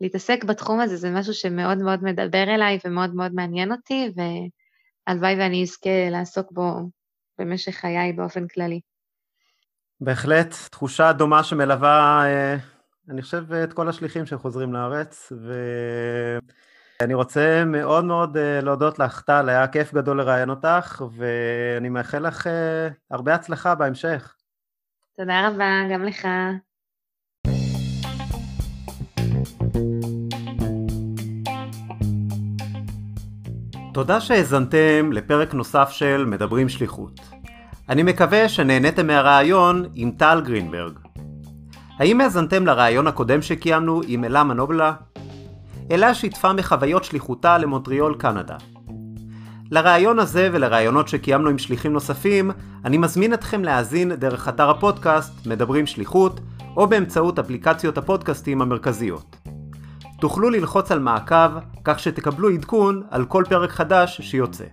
[0.00, 5.62] להתעסק בתחום הזה, זה משהו שמאוד מאוד מדבר אליי ומאוד מאוד מעניין אותי, והלוואי ואני
[5.62, 6.72] אזכה לעסוק בו
[7.38, 8.80] במשך חיי באופן כללי.
[10.00, 12.56] בהחלט, תחושה דומה שמלווה, אה,
[13.10, 15.32] אני חושב, את כל השליחים שחוזרים לארץ,
[17.02, 22.26] ואני רוצה מאוד מאוד אה, להודות לך, טל, היה כיף גדול לראיין אותך, ואני מאחל
[22.26, 24.34] לך אה, הרבה הצלחה בהמשך.
[25.16, 26.28] תודה רבה, גם לך.
[33.94, 37.20] תודה שהאזנתם לפרק נוסף של מדברים שליחות.
[37.88, 40.98] אני מקווה שנהניתם מהרעיון עם טל גרינברג.
[41.98, 44.92] האם האזנתם לרעיון הקודם שקיימנו עם אלה מנובלה?
[45.90, 48.56] אלה שיתפה מחוויות שליחותה למונטריאול קנדה.
[49.70, 52.50] לרעיון הזה ולרעיונות שקיימנו עם שליחים נוספים,
[52.84, 56.40] אני מזמין אתכם להאזין דרך אתר הפודקאסט מדברים שליחות,
[56.76, 59.36] או באמצעות אפליקציות הפודקאסטים המרכזיות.
[60.20, 61.50] תוכלו ללחוץ על מעקב,
[61.84, 64.64] כך שתקבלו עדכון על כל פרק חדש שיוצא.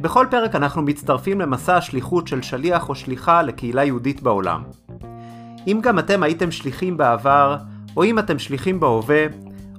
[0.00, 4.62] בכל פרק אנחנו מצטרפים למסע השליחות של שליח או שליחה לקהילה יהודית בעולם.
[5.66, 7.56] אם גם אתם הייתם שליחים בעבר,
[7.96, 9.26] או אם אתם שליחים בהווה,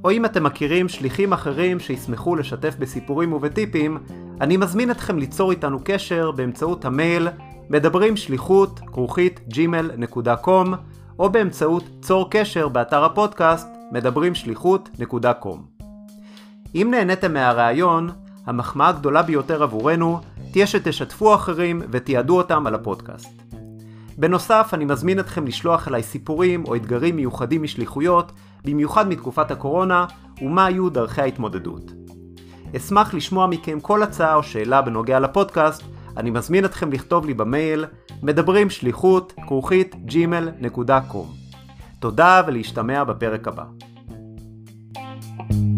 [0.04, 3.98] או אם אתם מכירים שליחים אחרים שישמחו לשתף בסיפורים ובטיפים,
[4.42, 7.28] אני מזמין אתכם ליצור איתנו קשר באמצעות המייל
[7.70, 10.68] מדברים שליחות כרוכית gmail.com
[11.20, 15.84] או באמצעות צור קשר באתר הפודקאסט מדברים שליחות.com.
[16.76, 18.10] אם נהניתם מהרעיון,
[18.46, 20.20] המחמאה הגדולה ביותר עבורנו
[20.52, 23.30] תהיה שתשתפו אחרים ותיעדו אותם על הפודקאסט.
[24.18, 28.32] בנוסף, אני מזמין אתכם לשלוח אליי סיפורים או אתגרים מיוחדים משליחויות,
[28.66, 30.06] במיוחד מתקופת הקורונה,
[30.42, 31.92] ומה היו דרכי ההתמודדות.
[32.78, 35.84] אשמח לשמוע מכם כל הצעה או שאלה בנוגע לפודקאסט,
[36.18, 37.86] אני מזמין אתכם לכתוב לי במייל
[38.24, 41.28] מדברים שליחות כרוכית gmail.com.
[42.00, 43.64] תודה ולהשתמע בפרק הבא.
[45.50, 45.73] thank you